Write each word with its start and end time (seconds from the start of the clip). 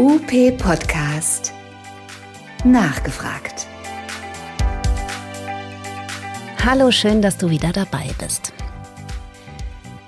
UP 0.00 0.56
Podcast. 0.56 1.52
Nachgefragt. 2.64 3.66
Hallo, 6.64 6.90
schön, 6.90 7.20
dass 7.20 7.36
du 7.36 7.50
wieder 7.50 7.70
dabei 7.70 8.08
bist. 8.18 8.54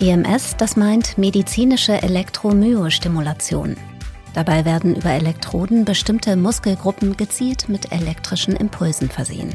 EMS, 0.01 0.57
das 0.57 0.77
meint 0.77 1.19
medizinische 1.19 2.01
Elektromyostimulation. 2.03 3.77
Dabei 4.33 4.65
werden 4.65 4.97
über 4.97 5.11
Elektroden 5.11 5.85
bestimmte 5.85 6.37
Muskelgruppen 6.37 7.19
gezielt 7.19 7.69
mit 7.69 7.93
elektrischen 7.93 8.57
Impulsen 8.57 9.11
versehen. 9.11 9.55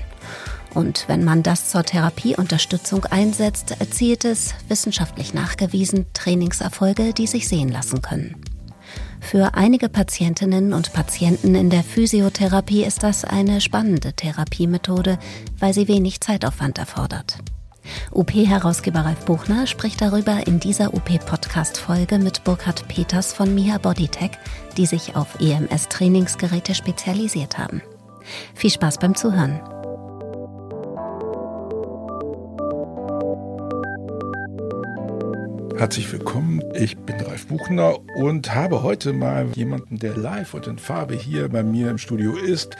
Und 0.76 1.06
wenn 1.08 1.24
man 1.24 1.42
das 1.42 1.70
zur 1.70 1.82
Therapieunterstützung 1.82 3.06
einsetzt, 3.06 3.78
erzielt 3.80 4.24
es, 4.24 4.54
wissenschaftlich 4.68 5.34
nachgewiesen, 5.34 6.06
Trainingserfolge, 6.14 7.16
die 7.16 7.26
sich 7.26 7.48
sehen 7.48 7.70
lassen 7.70 8.04
können. 8.04 8.36
Für 9.30 9.56
einige 9.56 9.90
Patientinnen 9.90 10.72
und 10.72 10.94
Patienten 10.94 11.54
in 11.54 11.70
der 11.70 11.84
Physiotherapie 11.84 12.86
ist 12.86 13.04
das 13.04 13.26
eine 13.26 13.60
spannende 13.60 14.14
Therapiemethode, 14.14 15.20
weil 15.60 15.74
sie 15.74 15.90
wenig 15.90 16.22
Zeitaufwand 16.22 16.78
erfordert. 16.78 17.38
UP-Herausgeber 18.14 19.02
Ralf 19.02 19.26
Buchner 19.26 19.68
spricht 19.68 20.02
darüber 20.02 20.48
in 20.48 20.62
dieser 20.62 20.94
UP-Podcast-Folge 20.94 22.20
mit 22.20 22.46
Burkhard 22.46 22.88
Peters 22.88 23.34
von 23.34 23.54
Miha 23.54 23.80
Bodytech, 23.80 24.32
die 24.78 24.86
sich 24.86 25.18
auf 25.18 25.42
EMS-Trainingsgeräte 25.42 26.74
spezialisiert 26.74 27.58
haben. 27.58 27.82
Viel 28.56 28.72
Spaß 28.72 28.98
beim 28.98 29.14
Zuhören. 29.14 29.60
Herzlich 35.78 36.12
willkommen, 36.12 36.64
ich 36.74 36.98
bin 36.98 37.20
Ralf 37.22 37.46
Buchner 37.46 38.00
und 38.16 38.56
habe 38.56 38.82
heute 38.82 39.14
mal 39.14 39.46
jemanden, 39.54 40.00
der 40.00 40.18
live 40.18 40.56
und 40.56 40.66
in 40.66 40.80
Farbe 40.80 41.14
hier 41.14 41.50
bei 41.50 41.62
mir 41.62 41.92
im 41.92 42.00
Studio 42.00 42.36
ist, 42.36 42.76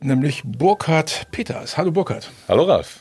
nämlich 0.00 0.42
Burkhard 0.42 1.26
Peters. 1.32 1.76
Hallo 1.76 1.90
Burkhard. 1.90 2.30
Hallo 2.48 2.62
Ralf. 2.62 3.00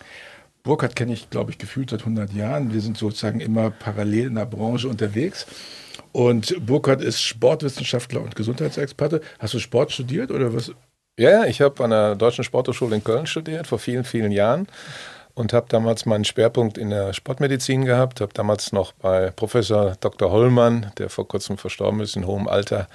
Burkhard 0.63 0.97
kenne 0.97 1.13
ich, 1.13 1.29
glaube 1.29 1.51
ich, 1.51 1.57
gefühlt 1.57 1.91
seit 1.91 2.01
100 2.01 2.33
Jahren. 2.33 2.73
Wir 2.73 2.81
sind 2.81 2.97
sozusagen 2.97 3.39
immer 3.39 3.71
parallel 3.71 4.27
in 4.27 4.35
der 4.35 4.45
Branche 4.45 4.89
unterwegs. 4.89 5.47
Und 6.11 6.65
Burkhard 6.65 7.01
ist 7.01 7.21
Sportwissenschaftler 7.21 8.19
und 8.19 8.35
Gesundheitsexperte. 8.35 9.21
Hast 9.39 9.53
du 9.53 9.59
Sport 9.59 9.93
studiert 9.93 10.31
oder 10.31 10.53
was? 10.53 10.73
Ja, 11.17 11.45
ich 11.45 11.61
habe 11.61 11.81
an 11.81 11.91
der 11.91 12.15
Deutschen 12.15 12.43
Sporthochschule 12.43 12.97
in 12.97 13.03
Köln 13.05 13.25
studiert, 13.25 13.67
vor 13.67 13.79
vielen, 13.79 14.03
vielen 14.03 14.33
Jahren 14.33 14.67
und 15.35 15.53
habe 15.53 15.65
damals 15.69 16.05
meinen 16.05 16.25
Schwerpunkt 16.25 16.77
in 16.77 16.89
der 16.89 17.13
Sportmedizin 17.13 17.85
gehabt, 17.85 18.21
habe 18.21 18.33
damals 18.33 18.71
noch 18.71 18.91
bei 18.93 19.31
Professor 19.31 19.95
Dr. 19.99 20.31
Hollmann, 20.31 20.91
der 20.97 21.09
vor 21.09 21.27
kurzem 21.27 21.57
verstorben 21.57 22.01
ist, 22.01 22.15
in 22.15 22.27
hohem 22.27 22.47
Alter, 22.47 22.87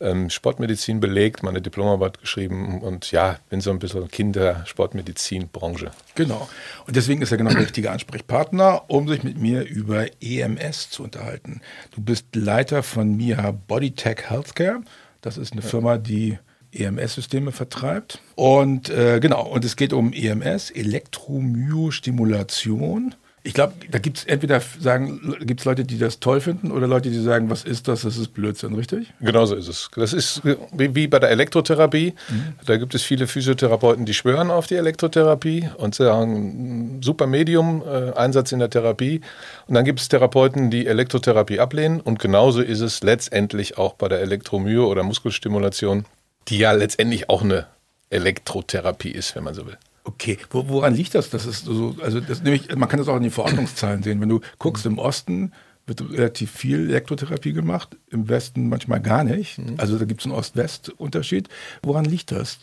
ähm, 0.00 0.28
Sportmedizin 0.28 1.00
belegt, 1.00 1.42
meine 1.42 1.62
Diplomarbeit 1.62 2.20
geschrieben 2.20 2.82
und 2.82 3.12
ja, 3.12 3.38
bin 3.48 3.60
so 3.60 3.70
ein 3.70 3.78
bisschen 3.78 4.08
Kind 4.08 4.36
der 4.36 4.66
Sportmedizin-Branche. 4.66 5.90
Genau. 6.14 6.48
Und 6.86 6.96
deswegen 6.96 7.22
ist 7.22 7.30
er 7.30 7.38
genau 7.38 7.52
der 7.52 7.62
richtige 7.62 7.90
Ansprechpartner, 7.90 8.84
um 8.88 9.08
sich 9.08 9.22
mit 9.22 9.38
mir 9.38 9.62
über 9.62 10.06
EMS 10.20 10.90
zu 10.90 11.04
unterhalten. 11.04 11.60
Du 11.94 12.02
bist 12.02 12.26
Leiter 12.34 12.82
von 12.82 13.16
MIA 13.16 13.52
Bodytech 13.52 14.28
Healthcare. 14.28 14.80
Das 15.22 15.38
ist 15.38 15.52
eine 15.52 15.62
Firma, 15.62 15.96
die 15.98 16.38
EMS-Systeme 16.78 17.52
vertreibt. 17.52 18.20
Und 18.34 18.90
äh, 18.90 19.20
genau, 19.20 19.46
und 19.46 19.64
es 19.64 19.76
geht 19.76 19.92
um 19.92 20.12
EMS, 20.12 20.70
Elektromyostimulation. 20.70 23.14
Ich 23.46 23.54
glaube, 23.54 23.74
da 23.92 24.00
gibt 24.00 24.18
es 24.18 24.24
entweder 24.24 24.60
sagen, 24.80 25.36
gibt 25.42 25.64
Leute, 25.64 25.84
die 25.84 25.98
das 25.98 26.18
toll 26.18 26.40
finden 26.40 26.72
oder 26.72 26.88
Leute, 26.88 27.10
die 27.10 27.20
sagen, 27.20 27.48
was 27.48 27.62
ist 27.62 27.86
das? 27.86 28.02
Das 28.02 28.16
ist 28.16 28.34
Blödsinn, 28.34 28.74
richtig? 28.74 29.14
Genau 29.20 29.46
so 29.46 29.54
ist 29.54 29.68
es. 29.68 29.88
Das 29.94 30.12
ist 30.12 30.42
wie 30.72 31.06
bei 31.06 31.20
der 31.20 31.30
Elektrotherapie. 31.30 32.14
Mhm. 32.28 32.54
Da 32.66 32.76
gibt 32.76 32.96
es 32.96 33.04
viele 33.04 33.28
Physiotherapeuten, 33.28 34.04
die 34.04 34.14
schwören 34.14 34.50
auf 34.50 34.66
die 34.66 34.74
Elektrotherapie 34.74 35.70
und 35.76 35.94
sagen, 35.94 36.98
super 37.04 37.28
Medium, 37.28 37.84
äh, 37.86 38.10
Einsatz 38.14 38.50
in 38.50 38.58
der 38.58 38.68
Therapie. 38.68 39.20
Und 39.68 39.74
dann 39.74 39.84
gibt 39.84 40.00
es 40.00 40.08
Therapeuten, 40.08 40.72
die 40.72 40.88
Elektrotherapie 40.88 41.60
ablehnen. 41.60 42.00
Und 42.00 42.18
genauso 42.18 42.60
ist 42.60 42.80
es 42.80 43.04
letztendlich 43.04 43.78
auch 43.78 43.94
bei 43.94 44.08
der 44.08 44.22
Elektromyo 44.22 44.88
oder 44.88 45.04
Muskelstimulation 45.04 46.04
die 46.48 46.58
ja 46.58 46.72
letztendlich 46.72 47.28
auch 47.28 47.42
eine 47.42 47.66
Elektrotherapie 48.10 49.10
ist, 49.10 49.34
wenn 49.34 49.44
man 49.44 49.54
so 49.54 49.66
will. 49.66 49.76
Okay, 50.04 50.38
woran 50.50 50.94
liegt 50.94 51.16
das? 51.16 51.30
Das 51.30 51.46
ist 51.46 51.64
so, 51.64 51.96
also 52.00 52.20
das, 52.20 52.40
nämlich, 52.40 52.74
man 52.76 52.88
kann 52.88 53.00
das 53.00 53.08
auch 53.08 53.16
in 53.16 53.24
den 53.24 53.32
Verordnungszahlen 53.32 54.04
sehen. 54.04 54.20
Wenn 54.20 54.28
du 54.28 54.40
guckst 54.58 54.86
im 54.86 54.98
Osten, 54.98 55.52
wird 55.86 56.02
relativ 56.10 56.50
viel 56.50 56.88
Elektrotherapie 56.90 57.52
gemacht, 57.52 57.96
im 58.10 58.28
Westen 58.28 58.68
manchmal 58.68 59.00
gar 59.00 59.22
nicht. 59.22 59.58
Mhm. 59.58 59.74
Also 59.76 59.98
da 59.98 60.04
gibt 60.04 60.20
es 60.20 60.26
einen 60.26 60.34
Ost-West-Unterschied. 60.34 61.48
Woran 61.82 62.04
liegt 62.04 62.32
das? 62.32 62.58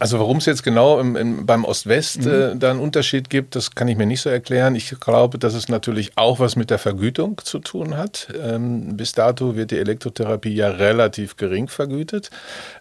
Also 0.00 0.18
warum 0.18 0.38
es 0.38 0.46
jetzt 0.46 0.62
genau 0.62 0.98
im, 0.98 1.16
im, 1.16 1.46
beim 1.46 1.64
Ost-West 1.64 2.24
mhm. 2.24 2.30
äh, 2.30 2.56
da 2.56 2.70
einen 2.70 2.80
Unterschied 2.80 3.30
gibt, 3.30 3.54
das 3.54 3.74
kann 3.74 3.86
ich 3.86 3.96
mir 3.96 4.06
nicht 4.06 4.20
so 4.20 4.30
erklären. 4.30 4.74
Ich 4.74 4.98
glaube, 4.98 5.38
dass 5.38 5.54
es 5.54 5.68
natürlich 5.68 6.12
auch 6.16 6.40
was 6.40 6.56
mit 6.56 6.70
der 6.70 6.78
Vergütung 6.78 7.40
zu 7.44 7.60
tun 7.60 7.96
hat. 7.96 8.28
Ähm, 8.40 8.96
bis 8.96 9.12
dato 9.12 9.54
wird 9.54 9.70
die 9.70 9.78
Elektrotherapie 9.78 10.54
ja 10.54 10.68
relativ 10.68 11.36
gering 11.36 11.68
vergütet. 11.68 12.30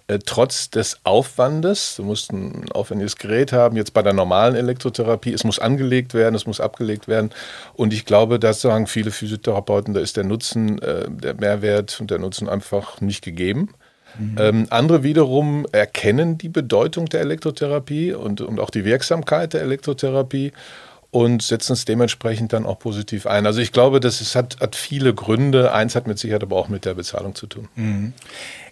Äh, 0.07 0.19
trotz 0.25 0.69
des 0.69 0.99
Aufwandes, 1.03 1.95
du 1.97 2.03
musst 2.03 2.31
ein 2.31 2.71
aufwendiges 2.71 3.17
Gerät 3.17 3.51
haben, 3.51 3.75
jetzt 3.77 3.93
bei 3.93 4.01
der 4.01 4.13
normalen 4.13 4.55
Elektrotherapie, 4.55 5.33
es 5.33 5.43
muss 5.43 5.59
angelegt 5.59 6.13
werden, 6.13 6.33
es 6.33 6.45
muss 6.45 6.59
abgelegt 6.59 7.07
werden. 7.07 7.31
Und 7.73 7.93
ich 7.93 8.05
glaube, 8.05 8.39
das 8.39 8.61
sagen 8.61 8.87
viele 8.87 9.11
Physiotherapeuten, 9.11 9.66
da 9.67 9.99
ist 9.99 10.17
der 10.17 10.23
Nutzen, 10.23 10.81
äh, 10.81 11.09
der 11.09 11.35
Mehrwert 11.35 11.99
und 11.99 12.09
der 12.09 12.19
Nutzen 12.19 12.49
einfach 12.49 13.01
nicht 13.01 13.23
gegeben. 13.23 13.69
Mhm. 14.17 14.35
Ähm, 14.39 14.67
andere 14.69 15.03
wiederum 15.03 15.65
erkennen 15.71 16.37
die 16.37 16.49
Bedeutung 16.49 17.07
der 17.07 17.21
Elektrotherapie 17.21 18.13
und, 18.13 18.41
und 18.41 18.59
auch 18.59 18.69
die 18.69 18.85
Wirksamkeit 18.85 19.53
der 19.53 19.61
Elektrotherapie 19.61 20.53
und 21.11 21.41
setzen 21.41 21.73
es 21.73 21.85
dementsprechend 21.85 22.53
dann 22.53 22.65
auch 22.65 22.79
positiv 22.79 23.27
ein. 23.27 23.45
Also 23.45 23.61
ich 23.61 23.71
glaube, 23.71 23.99
das 23.99 24.21
ist, 24.21 24.35
hat, 24.35 24.59
hat 24.59 24.75
viele 24.75 25.13
Gründe. 25.13 25.71
Eins 25.71 25.95
hat 25.95 26.07
mit 26.07 26.19
Sicherheit 26.19 26.43
aber 26.43 26.57
auch 26.57 26.67
mit 26.67 26.85
der 26.85 26.95
Bezahlung 26.95 27.33
zu 27.33 27.47
tun. 27.47 27.67
Mhm. 27.75 28.13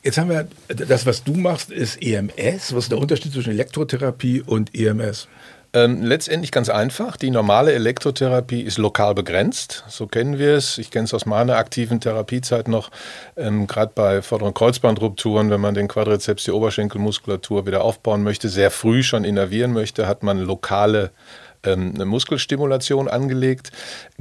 Jetzt 0.04 0.18
haben 0.18 0.30
wir, 0.30 0.48
das, 0.68 1.06
was 1.06 1.24
du 1.24 1.34
machst, 1.34 1.72
ist 1.72 2.02
EMS. 2.02 2.76
Was 2.76 2.86
ist 2.86 2.92
der 2.92 3.00
Unterschied 3.00 3.32
zwischen 3.32 3.52
Elektrotherapie 3.52 4.42
und 4.42 4.76
EMS? 4.76 5.28
Ähm, 5.76 6.04
letztendlich 6.04 6.54
ganz 6.54 6.70
einfach. 6.70 7.18
Die 7.18 7.30
normale 7.30 7.74
Elektrotherapie 7.74 8.62
ist 8.62 8.78
lokal 8.78 9.14
begrenzt. 9.14 9.84
So 9.90 10.08
kennen 10.08 10.40
wir 10.40 10.56
es. 10.56 10.78
Ich 10.78 10.90
kenne 10.90 11.04
es 11.04 11.14
aus 11.14 11.26
meiner 11.26 11.58
aktiven 11.58 12.00
Therapiezeit 12.00 12.70
noch. 12.70 12.92
Ähm, 13.36 13.68
Gerade 13.68 13.92
bei 13.94 14.22
vorderen 14.22 14.54
Kreuzbandrupturen, 14.54 15.50
wenn 15.50 15.60
man 15.60 15.74
den 15.74 15.90
Quadrizeps, 15.90 16.46
die 16.46 16.52
Oberschenkelmuskulatur 16.52 17.68
wieder 17.68 17.84
aufbauen 17.84 18.24
möchte, 18.24 18.48
sehr 18.48 18.72
früh 18.72 19.04
schon 19.04 19.26
innervieren 19.26 19.74
möchte, 19.74 20.08
hat 20.08 20.24
man 20.24 20.40
lokale 20.40 21.12
ähm, 21.66 21.94
eine 21.96 22.06
Muskelstimulation 22.06 23.08
angelegt. 23.08 23.72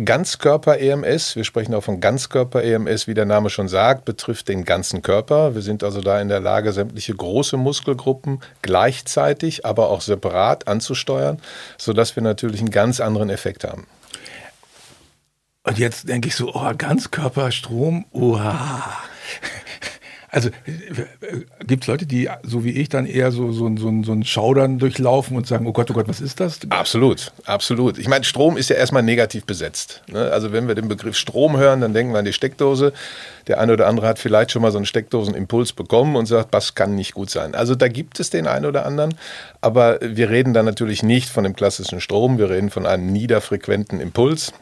Ganzkörper-EMS, 0.03 1.37
wir 1.37 1.45
sprechen 1.45 1.75
auch 1.75 1.85
von 1.85 2.01
Ganzkörper-EMS, 2.01 3.07
wie 3.07 3.15
der 3.15 3.27
Name 3.27 3.51
schon 3.51 3.69
sagt, 3.69 4.05
betrifft 4.05 4.49
den 4.49 4.65
ganzen 4.65 5.03
Körper. 5.03 5.55
Wir 5.55 5.63
sind 5.63 5.85
also 5.85 6.01
da 6.01 6.21
in 6.21 6.29
der 6.29 6.41
Lage, 6.41 6.73
sämtliche 6.73 7.15
große 7.15 7.57
Muskelgruppen 7.57 8.41
gleichzeitig, 8.63 9.65
aber 9.65 9.91
auch 9.91 10.01
separat 10.01 10.69
anzusteuern, 10.69 11.41
sodass 11.79 12.17
wir 12.17 12.23
natürlich 12.23 12.61
einen 12.61 12.71
ganz 12.71 13.01
anderen 13.01 13.31
Effekt 13.31 13.65
haben. 13.65 13.87
Und 15.67 15.79
jetzt 15.79 16.09
denke 16.09 16.29
ich 16.29 16.37
so, 16.37 16.55
oh, 16.55 16.73
Ganzkörperstrom, 16.77 18.05
oha. 18.13 18.99
Also 20.35 20.49
äh, 20.49 21.45
gibt 21.65 21.85
es 21.85 21.87
Leute, 21.87 22.07
die 22.07 22.29
so 22.43 22.65
wie 22.65 22.73
ich 22.73 22.89
dann 22.89 23.07
eher 23.07 23.31
so, 23.31 23.53
so, 23.53 23.71
so, 23.77 24.03
so 24.03 24.13
ein 24.13 24.25
Schaudern 24.25 24.81
durchlaufen 24.81 25.37
und 25.37 25.47
sagen, 25.47 25.65
oh 25.69 25.73
Gott, 25.73 25.89
oh 25.93 25.95
Gott, 25.95 26.09
was 26.09 26.21
ist 26.21 26.41
das? 26.41 26.59
Absolut, 26.71 27.31
absolut. 27.45 27.99
Ich 27.99 28.09
meine, 28.09 28.25
Strom 28.25 28.57
ist 28.57 28.69
ja 28.69 28.75
erstmal 28.75 29.05
negativ 29.05 29.45
besetzt. 29.45 30.03
Ne? 30.09 30.33
Also 30.33 30.51
wenn 30.51 30.67
wir 30.67 30.75
den 30.75 30.89
Begriff 30.89 31.17
Strom 31.17 31.57
hören, 31.57 31.81
dann 31.81 31.95
denken 31.95 32.13
wir 32.13 32.19
an 32.19 32.25
die 32.25 32.33
Steckdose. 32.33 32.93
Der 33.47 33.61
eine 33.61 33.75
oder 33.75 33.87
andere 33.87 34.09
hat 34.09 34.19
vielleicht 34.19 34.51
schon 34.51 34.63
mal 34.63 34.73
so 34.73 34.79
einen 34.79 34.87
Steckdosenimpuls 34.87 35.73
bekommen 35.73 36.17
und 36.17 36.27
sagt, 36.27 36.53
was 36.53 36.75
kann 36.75 36.97
nicht 36.97 37.15
gut 37.15 37.31
sein. 37.31 37.55
Also 37.55 37.77
da 37.77 37.87
gibt 37.87 38.19
es 38.19 38.31
den 38.31 38.49
einen 38.49 38.67
oder 38.67 38.87
anderen, 38.87 39.15
aber 39.61 40.01
wir 40.03 40.31
reden 40.31 40.53
da 40.53 40.65
natürlich 40.65 41.05
nicht 41.05 41.29
von 41.29 41.45
dem 41.45 41.55
klassischen 41.55 42.01
Strom, 42.01 42.39
wir 42.39 42.51
reden 42.51 42.71
von 42.71 42.87
einem 42.87 43.13
niederfrequenten 43.13 44.01
Impuls 44.01 44.53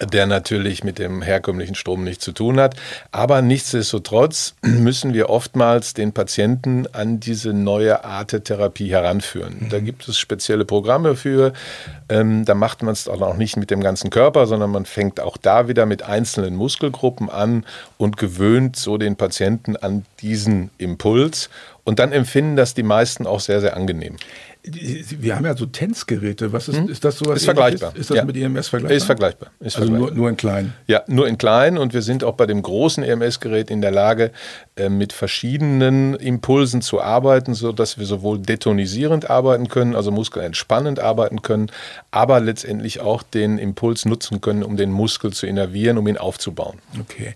der 0.00 0.26
natürlich 0.26 0.82
mit 0.82 0.98
dem 0.98 1.22
herkömmlichen 1.22 1.76
Strom 1.76 2.02
nichts 2.02 2.24
zu 2.24 2.32
tun 2.32 2.58
hat. 2.58 2.74
Aber 3.12 3.42
nichtsdestotrotz 3.42 4.54
müssen 4.62 5.14
wir 5.14 5.30
oftmals 5.30 5.94
den 5.94 6.12
Patienten 6.12 6.86
an 6.92 7.20
diese 7.20 7.52
neue 7.52 8.04
Art 8.04 8.32
der 8.32 8.42
Therapie 8.42 8.90
heranführen. 8.90 9.56
Mhm. 9.60 9.68
Da 9.68 9.78
gibt 9.78 10.08
es 10.08 10.18
spezielle 10.18 10.64
Programme 10.64 11.14
für. 11.14 11.52
Ähm, 12.08 12.44
da 12.44 12.54
macht 12.54 12.82
man 12.82 12.92
es 12.92 13.06
auch 13.08 13.20
noch 13.20 13.36
nicht 13.36 13.56
mit 13.56 13.70
dem 13.70 13.80
ganzen 13.80 14.10
Körper, 14.10 14.46
sondern 14.46 14.70
man 14.70 14.84
fängt 14.84 15.20
auch 15.20 15.36
da 15.36 15.68
wieder 15.68 15.86
mit 15.86 16.02
einzelnen 16.02 16.56
Muskelgruppen 16.56 17.30
an 17.30 17.64
und 17.96 18.16
gewöhnt 18.16 18.76
so 18.76 18.98
den 18.98 19.14
Patienten 19.14 19.76
an 19.76 20.04
diesen 20.20 20.70
Impuls. 20.76 21.50
Und 21.84 21.98
dann 21.98 22.12
empfinden 22.12 22.56
das 22.56 22.74
die 22.74 22.82
meisten 22.82 23.26
auch 23.26 23.40
sehr, 23.40 23.60
sehr 23.60 23.76
angenehm. 23.76 24.16
Wir 24.66 25.36
haben 25.36 25.44
ja 25.44 25.54
so 25.54 25.66
Tänzgeräte. 25.66 26.52
Was 26.52 26.68
ist, 26.68 26.78
hm? 26.78 26.88
ist 26.88 27.04
das 27.04 27.18
sowas? 27.18 27.36
Ist 27.36 27.44
vergleichbar. 27.44 27.94
Ist 27.94 28.08
das 28.08 28.16
ja. 28.16 28.24
mit 28.24 28.34
EMS 28.36 28.68
vergleichbar? 28.68 28.96
Ist 28.96 29.04
vergleichbar. 29.04 29.50
Ist 29.60 29.76
also 29.76 29.88
vergleichbar. 29.88 30.10
Nur, 30.10 30.16
nur 30.16 30.28
in 30.30 30.36
klein. 30.38 30.72
Ja, 30.86 31.02
nur 31.06 31.28
in 31.28 31.36
klein. 31.36 31.76
Und 31.76 31.92
wir 31.92 32.00
sind 32.00 32.24
auch 32.24 32.34
bei 32.34 32.46
dem 32.46 32.62
großen 32.62 33.04
EMS-Gerät 33.04 33.70
in 33.70 33.82
der 33.82 33.90
Lage, 33.90 34.30
äh, 34.76 34.88
mit 34.88 35.12
verschiedenen 35.12 36.14
Impulsen 36.14 36.80
zu 36.80 37.02
arbeiten, 37.02 37.52
sodass 37.52 37.98
wir 37.98 38.06
sowohl 38.06 38.38
detonisierend 38.38 39.28
arbeiten 39.28 39.68
können, 39.68 39.94
also 39.94 40.10
muskelentspannend 40.10 40.98
arbeiten 40.98 41.42
können, 41.42 41.70
aber 42.10 42.40
letztendlich 42.40 43.00
auch 43.00 43.22
den 43.22 43.58
Impuls 43.58 44.06
nutzen 44.06 44.40
können, 44.40 44.62
um 44.62 44.78
den 44.78 44.90
Muskel 44.90 45.32
zu 45.34 45.46
innervieren, 45.46 45.98
um 45.98 46.08
ihn 46.08 46.16
aufzubauen. 46.16 46.78
Okay. 46.98 47.34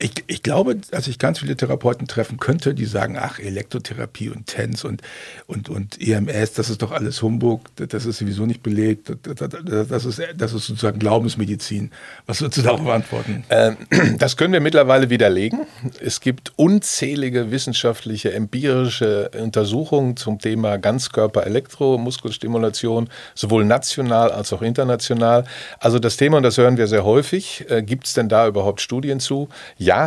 Ich, 0.00 0.12
ich 0.28 0.44
glaube, 0.44 0.76
dass 0.76 1.08
ich 1.08 1.18
ganz 1.18 1.40
viele 1.40 1.56
Therapeuten 1.56 2.06
treffen 2.06 2.38
könnte, 2.38 2.72
die 2.72 2.84
sagen, 2.84 3.16
ach, 3.18 3.40
Elektrotherapie 3.40 4.28
und 4.28 4.46
TENS 4.46 4.84
und, 4.84 5.02
und, 5.48 5.68
und 5.68 6.00
EMS, 6.00 6.52
das 6.52 6.70
ist 6.70 6.82
doch 6.82 6.92
alles 6.92 7.20
Humbug, 7.20 7.62
das 7.74 8.06
ist 8.06 8.18
sowieso 8.18 8.46
nicht 8.46 8.62
belegt, 8.62 9.12
das 9.24 10.04
ist, 10.04 10.22
das 10.36 10.52
ist 10.52 10.66
sozusagen 10.66 11.00
Glaubensmedizin. 11.00 11.90
Was 12.26 12.40
würdest 12.40 12.58
du 12.58 12.62
darauf 12.62 12.86
antworten? 12.86 13.42
Ähm, 13.50 13.76
das 14.18 14.36
können 14.36 14.52
wir 14.52 14.60
mittlerweile 14.60 15.10
widerlegen. 15.10 15.66
Es 16.00 16.20
gibt 16.20 16.52
unzählige 16.54 17.50
wissenschaftliche, 17.50 18.32
empirische 18.32 19.32
Untersuchungen 19.36 20.16
zum 20.16 20.38
Thema 20.38 20.76
Ganzkörper-Elektromuskelstimulation, 20.76 23.10
sowohl 23.34 23.64
national 23.64 24.30
als 24.30 24.52
auch 24.52 24.62
international. 24.62 25.42
Also 25.80 25.98
das 25.98 26.16
Thema, 26.16 26.36
und 26.36 26.44
das 26.44 26.56
hören 26.56 26.76
wir 26.76 26.86
sehr 26.86 27.04
häufig, 27.04 27.68
äh, 27.68 27.82
gibt 27.82 28.06
es 28.06 28.12
denn 28.12 28.28
da 28.28 28.46
überhaupt 28.46 28.80
Studien 28.80 29.18
zu? 29.18 29.48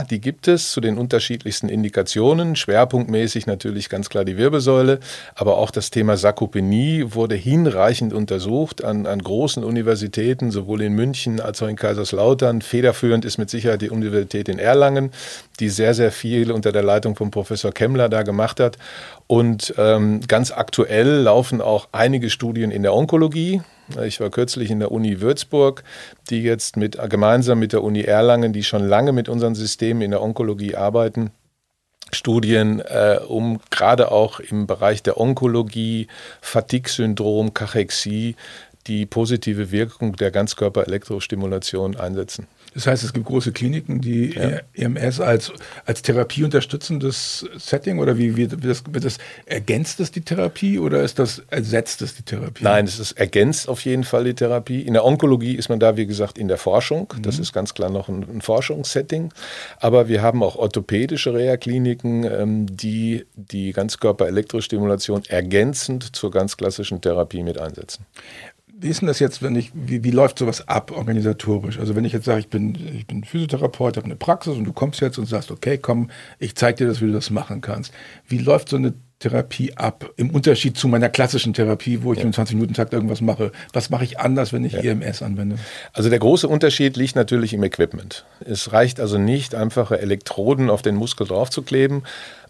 Die 0.03 0.21
gibt 0.21 0.47
es 0.47 0.71
zu 0.73 0.79
den 0.79 0.99
unterschiedlichsten 0.99 1.67
Indikationen. 1.67 2.55
Schwerpunktmäßig 2.55 3.47
natürlich 3.47 3.89
ganz 3.89 4.09
klar 4.09 4.23
die 4.23 4.37
Wirbelsäule, 4.37 4.99
aber 5.33 5.57
auch 5.57 5.71
das 5.71 5.89
Thema 5.89 6.17
Sarkopenie 6.17 7.15
wurde 7.15 7.33
hinreichend 7.33 8.13
untersucht 8.13 8.83
an, 8.83 9.07
an 9.07 9.23
großen 9.23 9.63
Universitäten, 9.63 10.51
sowohl 10.51 10.83
in 10.83 10.93
München 10.93 11.39
als 11.39 11.63
auch 11.63 11.67
in 11.67 11.77
Kaiserslautern. 11.77 12.61
Federführend 12.61 13.25
ist 13.25 13.39
mit 13.39 13.49
Sicherheit 13.49 13.81
die 13.81 13.89
Universität 13.89 14.49
in 14.49 14.59
Erlangen, 14.59 15.09
die 15.59 15.69
sehr, 15.69 15.95
sehr 15.95 16.11
viel 16.11 16.51
unter 16.51 16.71
der 16.71 16.83
Leitung 16.83 17.15
von 17.15 17.31
Professor 17.31 17.71
Kemmler 17.71 18.07
da 18.07 18.21
gemacht 18.21 18.59
hat. 18.59 18.77
Und 19.25 19.73
ähm, 19.79 20.21
ganz 20.27 20.51
aktuell 20.51 21.21
laufen 21.21 21.59
auch 21.59 21.87
einige 21.91 22.29
Studien 22.29 22.69
in 22.69 22.83
der 22.83 22.93
Onkologie. 22.93 23.61
Ich 23.97 24.19
war 24.19 24.29
kürzlich 24.29 24.71
in 24.71 24.79
der 24.79 24.91
Uni 24.91 25.21
Würzburg, 25.21 25.83
die 26.29 26.41
jetzt 26.41 26.77
mit, 26.77 26.97
gemeinsam 27.09 27.59
mit 27.59 27.73
der 27.73 27.83
Uni 27.83 28.01
Erlangen, 28.01 28.53
die 28.53 28.63
schon 28.63 28.87
lange 28.87 29.11
mit 29.11 29.29
unseren 29.29 29.55
Systemen 29.55 30.01
in 30.01 30.11
der 30.11 30.21
Onkologie 30.21 30.75
arbeiten, 30.75 31.31
Studien, 32.11 32.79
äh, 32.79 33.19
um 33.25 33.59
gerade 33.69 34.11
auch 34.11 34.39
im 34.39 34.67
Bereich 34.67 35.01
der 35.03 35.19
Onkologie, 35.19 36.07
Fatigue-Syndrom, 36.41 37.53
Kachexie, 37.53 38.35
die 38.87 39.05
positive 39.05 39.71
Wirkung 39.71 40.15
der 40.15 40.31
Ganzkörper-Elektrostimulation 40.31 41.95
einsetzen. 41.95 42.47
Das 42.73 42.87
heißt, 42.87 43.03
es 43.03 43.11
gibt 43.11 43.25
große 43.25 43.51
Kliniken, 43.51 43.99
die 43.99 44.33
ja. 44.33 44.59
EMS 44.73 45.19
als, 45.19 45.51
als 45.85 46.01
Therapie 46.01 46.43
unterstützendes 46.45 47.45
Setting 47.57 47.99
oder 47.99 48.17
wie 48.17 48.37
wird 48.37 48.63
das, 48.63 48.83
wird 48.89 49.03
das, 49.03 49.17
ergänzt 49.45 49.99
das 49.99 50.11
die 50.11 50.21
Therapie 50.21 50.79
oder 50.79 51.03
ist 51.03 51.19
das 51.19 51.43
ersetzt 51.49 52.01
es 52.01 52.15
die 52.15 52.23
Therapie? 52.23 52.63
Nein, 52.63 52.85
es 52.85 52.97
ist 52.97 53.13
ergänzt 53.13 53.67
auf 53.67 53.83
jeden 53.83 54.05
Fall 54.05 54.23
die 54.23 54.33
Therapie. 54.33 54.81
In 54.81 54.93
der 54.93 55.03
Onkologie 55.03 55.55
ist 55.55 55.67
man 55.67 55.79
da, 55.79 55.97
wie 55.97 56.05
gesagt, 56.05 56.37
in 56.37 56.47
der 56.47 56.57
Forschung. 56.57 57.13
Das 57.21 57.37
mhm. 57.37 57.43
ist 57.43 57.53
ganz 57.53 57.73
klar 57.73 57.89
noch 57.89 58.07
ein, 58.07 58.25
ein 58.37 58.41
Forschungssetting. 58.41 59.33
Aber 59.77 60.07
wir 60.07 60.21
haben 60.21 60.41
auch 60.41 60.55
orthopädische 60.55 61.33
Reha-Kliniken, 61.33 62.23
ähm, 62.23 62.65
die 62.67 63.25
die 63.35 63.73
Ganzkörper-Elektrostimulation 63.73 65.23
ergänzend 65.27 66.15
zur 66.15 66.31
ganz 66.31 66.55
klassischen 66.55 67.01
Therapie 67.01 67.43
mit 67.43 67.57
einsetzen 67.57 68.05
wie 68.81 68.89
ist 68.89 69.01
denn 69.01 69.07
das 69.07 69.19
jetzt, 69.19 69.43
wenn 69.43 69.55
ich, 69.55 69.71
wie, 69.73 70.03
wie 70.03 70.11
läuft 70.11 70.39
sowas 70.39 70.67
ab 70.67 70.91
organisatorisch? 70.91 71.77
Also 71.77 71.95
wenn 71.95 72.03
ich 72.03 72.13
jetzt 72.13 72.25
sage, 72.25 72.39
ich 72.39 72.49
bin, 72.49 72.75
ich 72.95 73.05
bin 73.05 73.23
Physiotherapeut, 73.23 73.95
habe 73.95 74.05
eine 74.05 74.15
Praxis 74.15 74.57
und 74.57 74.65
du 74.65 74.73
kommst 74.73 74.99
jetzt 75.01 75.19
und 75.19 75.27
sagst, 75.27 75.51
okay, 75.51 75.77
komm, 75.77 76.09
ich 76.39 76.55
zeige 76.55 76.79
dir 76.79 76.87
das, 76.87 76.99
wie 76.99 77.05
du 77.05 77.13
das 77.13 77.29
machen 77.29 77.61
kannst. 77.61 77.93
Wie 78.27 78.39
läuft 78.39 78.69
so 78.69 78.77
eine 78.77 78.93
Therapie 79.21 79.73
ab, 79.77 80.09
im 80.17 80.31
Unterschied 80.31 80.75
zu 80.75 80.87
meiner 80.87 81.07
klassischen 81.07 81.53
Therapie, 81.53 82.01
wo 82.01 82.11
ich 82.11 82.19
ja. 82.19 82.25
im 82.25 82.31
20-Minuten-Takt 82.31 82.91
irgendwas 82.91 83.21
mache. 83.21 83.51
Was 83.71 83.91
mache 83.91 84.03
ich 84.03 84.19
anders, 84.19 84.51
wenn 84.51 84.65
ich 84.65 84.73
ja. 84.73 84.81
EMS 84.81 85.21
anwende? 85.21 85.57
Also 85.93 86.09
der 86.09 86.17
große 86.17 86.47
Unterschied 86.47 86.97
liegt 86.97 87.15
natürlich 87.15 87.53
im 87.53 87.63
Equipment. 87.63 88.25
Es 88.43 88.73
reicht 88.73 88.99
also 88.99 89.19
nicht, 89.19 89.53
einfache 89.53 89.99
Elektroden 89.99 90.71
auf 90.71 90.81
den 90.81 90.95
Muskel 90.95 91.27
draufzukleben, 91.27 92.01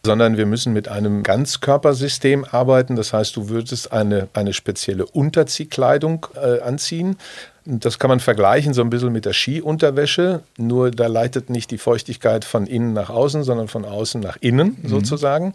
sondern 0.06 0.38
wir 0.38 0.46
müssen 0.46 0.74
mit 0.74 0.88
einem 0.88 1.24
Ganzkörpersystem 1.24 2.46
arbeiten. 2.50 2.96
Das 2.96 3.14
heißt, 3.14 3.36
du 3.36 3.50
würdest 3.50 3.92
eine, 3.92 4.28
eine 4.34 4.54
spezielle 4.54 5.06
Unterziehkleidung 5.06 6.28
äh, 6.36 6.62
anziehen. 6.62 7.18
Das 7.66 8.00
kann 8.00 8.10
man 8.10 8.20
vergleichen 8.20 8.74
so 8.74 8.82
ein 8.82 8.90
bisschen 8.90 9.12
mit 9.12 9.26
der 9.26 9.34
Skiunterwäsche, 9.34 10.42
nur 10.58 10.90
da 10.90 11.06
leitet 11.06 11.52
nicht 11.52 11.70
die 11.70 11.78
Feuchtigkeit 11.78 12.44
von 12.44 12.66
innen 12.66 12.94
nach 12.94 13.12
außen, 13.12 13.44
sondern 13.44 13.68
von 13.68 13.86
außen 13.86 14.20
nach 14.20 14.38
innen 14.42 14.78
mhm. 14.82 14.88
sozusagen. 14.88 15.54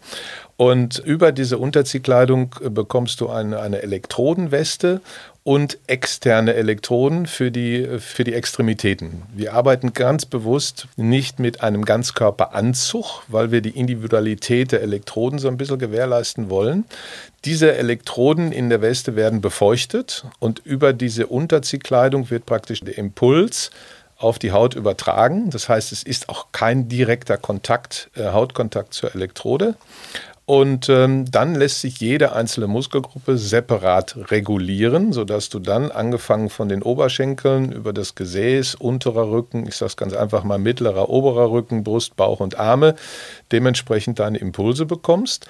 Und 0.55 0.99
über 0.99 1.31
diese 1.31 1.57
Unterziehkleidung 1.57 2.55
äh, 2.63 2.69
bekommst 2.69 3.19
du 3.21 3.29
eine, 3.29 3.59
eine 3.59 3.81
Elektrodenweste 3.81 5.01
und 5.43 5.77
externe 5.87 6.55
Elektroden 6.55 7.25
für 7.25 7.51
die, 7.51 7.99
für 7.99 8.25
die 8.25 8.33
Extremitäten. 8.33 9.21
Wir 9.33 9.53
arbeiten 9.53 9.93
ganz 9.93 10.25
bewusst 10.25 10.89
nicht 10.97 11.39
mit 11.39 11.61
einem 11.61 11.85
Ganzkörperanzug, 11.85 13.23
weil 13.29 13.49
wir 13.49 13.61
die 13.61 13.69
Individualität 13.69 14.73
der 14.73 14.81
Elektroden 14.81 15.39
so 15.39 15.47
ein 15.47 15.55
bisschen 15.55 15.79
gewährleisten 15.79 16.49
wollen. 16.49 16.83
Diese 17.45 17.75
Elektroden 17.75 18.51
in 18.51 18.69
der 18.69 18.81
Weste 18.81 19.15
werden 19.15 19.41
befeuchtet 19.41 20.25
und 20.39 20.59
über 20.65 20.93
diese 20.93 21.27
Unterziehkleidung 21.27 22.29
wird 22.29 22.45
praktisch 22.45 22.81
der 22.81 22.97
Impuls 22.97 23.71
auf 24.17 24.39
die 24.39 24.51
Haut 24.51 24.75
übertragen. 24.75 25.49
Das 25.51 25.69
heißt, 25.69 25.91
es 25.91 26.03
ist 26.03 26.29
auch 26.29 26.47
kein 26.51 26.89
direkter 26.89 27.37
Kontakt, 27.37 28.09
äh, 28.15 28.31
Hautkontakt 28.31 28.93
zur 28.93 29.13
Elektrode. 29.13 29.75
Und 30.47 30.87
ähm, 30.87 31.29
dann 31.29 31.55
lässt 31.55 31.81
sich 31.81 31.99
jede 31.99 32.31
einzelne 32.31 32.67
Muskelgruppe 32.67 33.37
separat 33.37 34.15
regulieren, 34.31 35.11
sodass 35.11 35.49
du 35.49 35.59
dann 35.59 35.91
angefangen 35.91 36.49
von 36.49 36.69
den 36.69 36.83
Oberschenkeln 36.83 37.73
über 37.73 37.91
das 37.91 38.15
Gesäß, 38.15 38.75
unterer 38.75 39.29
Rücken, 39.29 39.67
ich 39.67 39.75
sage 39.75 39.89
es 39.89 39.97
ganz 39.97 40.13
einfach 40.13 40.45
mal 40.45 40.57
mittlerer, 40.57 41.09
oberer 41.09 41.51
Rücken, 41.51 41.83
Brust, 41.83 42.15
Bauch 42.15 42.39
und 42.39 42.57
Arme, 42.57 42.95
dementsprechend 43.51 44.19
deine 44.19 44.37
Impulse 44.37 44.85
bekommst. 44.85 45.47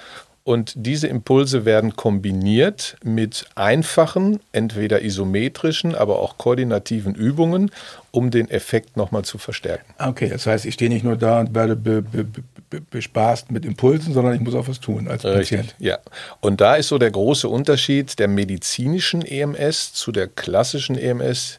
Und 0.48 0.72
diese 0.76 1.08
Impulse 1.08 1.66
werden 1.66 1.94
kombiniert 1.94 2.96
mit 3.04 3.44
einfachen, 3.54 4.40
entweder 4.50 5.02
isometrischen, 5.02 5.94
aber 5.94 6.20
auch 6.20 6.38
koordinativen 6.38 7.14
Übungen, 7.14 7.70
um 8.12 8.30
den 8.30 8.48
Effekt 8.48 8.96
nochmal 8.96 9.26
zu 9.26 9.36
verstärken. 9.36 9.92
Okay, 9.98 10.30
das 10.30 10.46
heißt, 10.46 10.64
ich 10.64 10.72
stehe 10.72 10.90
nicht 10.90 11.04
nur 11.04 11.16
da 11.16 11.40
und 11.40 11.54
werde 11.54 11.76
be, 11.76 12.00
be, 12.00 12.24
be, 12.24 12.80
bespaßt 12.80 13.50
mit 13.50 13.66
Impulsen, 13.66 14.14
sondern 14.14 14.36
ich 14.36 14.40
muss 14.40 14.54
auch 14.54 14.68
was 14.68 14.80
tun 14.80 15.06
als 15.06 15.22
Richtig, 15.22 15.58
Patient. 15.58 15.74
Ja, 15.78 15.98
und 16.40 16.62
da 16.62 16.76
ist 16.76 16.88
so 16.88 16.96
der 16.96 17.10
große 17.10 17.46
Unterschied 17.46 18.18
der 18.18 18.28
medizinischen 18.28 19.20
EMS 19.20 19.92
zu 19.92 20.12
der 20.12 20.28
klassischen 20.28 20.96
EMS 20.96 21.58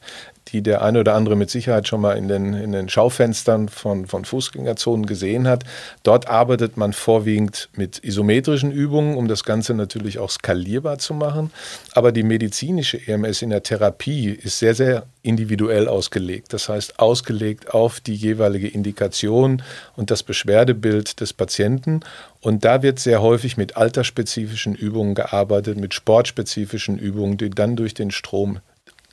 die 0.51 0.61
der 0.61 0.81
eine 0.81 0.99
oder 0.99 1.15
andere 1.15 1.35
mit 1.35 1.49
Sicherheit 1.49 1.87
schon 1.87 2.01
mal 2.01 2.17
in 2.17 2.27
den, 2.27 2.53
in 2.53 2.71
den 2.71 2.89
Schaufenstern 2.89 3.69
von, 3.69 4.07
von 4.07 4.25
Fußgängerzonen 4.25 5.05
gesehen 5.05 5.47
hat. 5.47 5.63
Dort 6.03 6.27
arbeitet 6.27 6.77
man 6.77 6.93
vorwiegend 6.93 7.69
mit 7.75 8.03
isometrischen 8.03 8.71
Übungen, 8.71 9.15
um 9.17 9.27
das 9.27 9.43
Ganze 9.43 9.73
natürlich 9.73 10.19
auch 10.19 10.29
skalierbar 10.29 10.97
zu 10.97 11.13
machen. 11.13 11.51
Aber 11.93 12.11
die 12.11 12.23
medizinische 12.23 12.99
EMS 13.07 13.41
in 13.41 13.49
der 13.49 13.63
Therapie 13.63 14.29
ist 14.29 14.59
sehr, 14.59 14.75
sehr 14.75 15.03
individuell 15.21 15.87
ausgelegt. 15.87 16.53
Das 16.53 16.69
heißt, 16.69 16.99
ausgelegt 16.99 17.73
auf 17.73 17.99
die 17.99 18.15
jeweilige 18.15 18.67
Indikation 18.67 19.61
und 19.95 20.11
das 20.11 20.23
Beschwerdebild 20.23 21.19
des 21.19 21.33
Patienten. 21.33 22.01
Und 22.41 22.63
da 22.63 22.81
wird 22.81 22.99
sehr 22.99 23.21
häufig 23.21 23.57
mit 23.57 23.75
altersspezifischen 23.75 24.75
Übungen 24.75 25.15
gearbeitet, 25.15 25.77
mit 25.77 25.93
sportspezifischen 25.93 26.97
Übungen, 26.97 27.37
die 27.37 27.49
dann 27.49 27.75
durch 27.75 27.93
den 27.93 28.11
Strom 28.11 28.59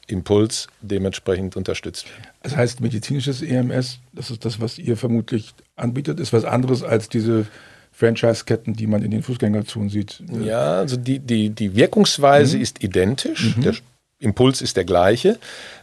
Impuls 0.07 0.69
dementsprechend 0.81 1.57
unterstützt 1.57 2.07
werden. 2.11 2.29
Das 2.43 2.57
heißt, 2.57 2.81
medizinisches 2.81 3.43
EMS, 3.43 3.99
das 4.13 4.31
ist 4.31 4.45
das, 4.45 4.61
was 4.61 4.79
ihr 4.79 4.97
vermutlich 4.97 5.55
anbietet, 5.75 6.21
ist 6.21 6.33
was 6.33 6.45
anderes 6.45 6.83
als 6.83 7.09
diese 7.09 7.47
Franchise-Ketten, 7.93 8.75
die 8.75 8.87
man 8.87 9.03
in 9.03 9.11
den 9.11 9.23
Fußgängerzonen 9.23 9.89
sieht. 9.89 10.23
Ja, 10.43 10.79
also 10.79 10.97
die, 10.97 11.19
die, 11.19 11.51
die 11.51 11.75
Wirkungsweise 11.75 12.57
mhm. 12.57 12.63
ist 12.63 12.85
identisch. 12.85 13.57
Mhm. 13.57 13.63
Der 13.63 13.75
Impuls 14.19 14.63
ist 14.63 14.79
der 14.79 14.87
gleiche. 14.87 15.39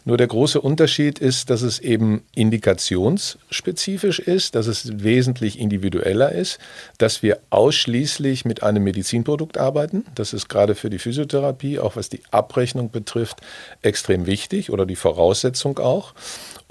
Nur 0.06 0.18
der 0.18 0.26
große 0.26 0.60
Unterschied 0.60 1.20
ist, 1.20 1.52
dass 1.52 1.62
es 1.62 1.78
eben 1.78 2.24
indikationsspezifisch 2.34 4.18
ist, 4.18 4.56
dass 4.56 4.66
es 4.66 5.04
wesentlich 5.04 5.60
individueller 5.60 6.32
ist, 6.32 6.58
dass 6.98 7.22
wir 7.22 7.40
ausschließlich 7.52 8.44
mit 8.44 8.64
einem 8.64 8.84
Medizinprodukt 8.84 9.60
arbeiten. 9.60 10.06
Das 10.16 10.34
ist 10.34 10.50
gerade 10.50 10.74
für 10.74 10.90
die 10.90 10.98
Physiotherapie, 10.98 11.78
auch 11.78 11.96
was 11.96 12.10
die 12.10 12.22
Abrechnung 12.32 12.90
betrifft, 12.90 13.42
extrem 13.84 14.26
wichtig 14.26 14.72
oder 14.72 14.88
die 14.88 14.96
Voraussetzung 14.96 15.78
auch. 15.78 16.16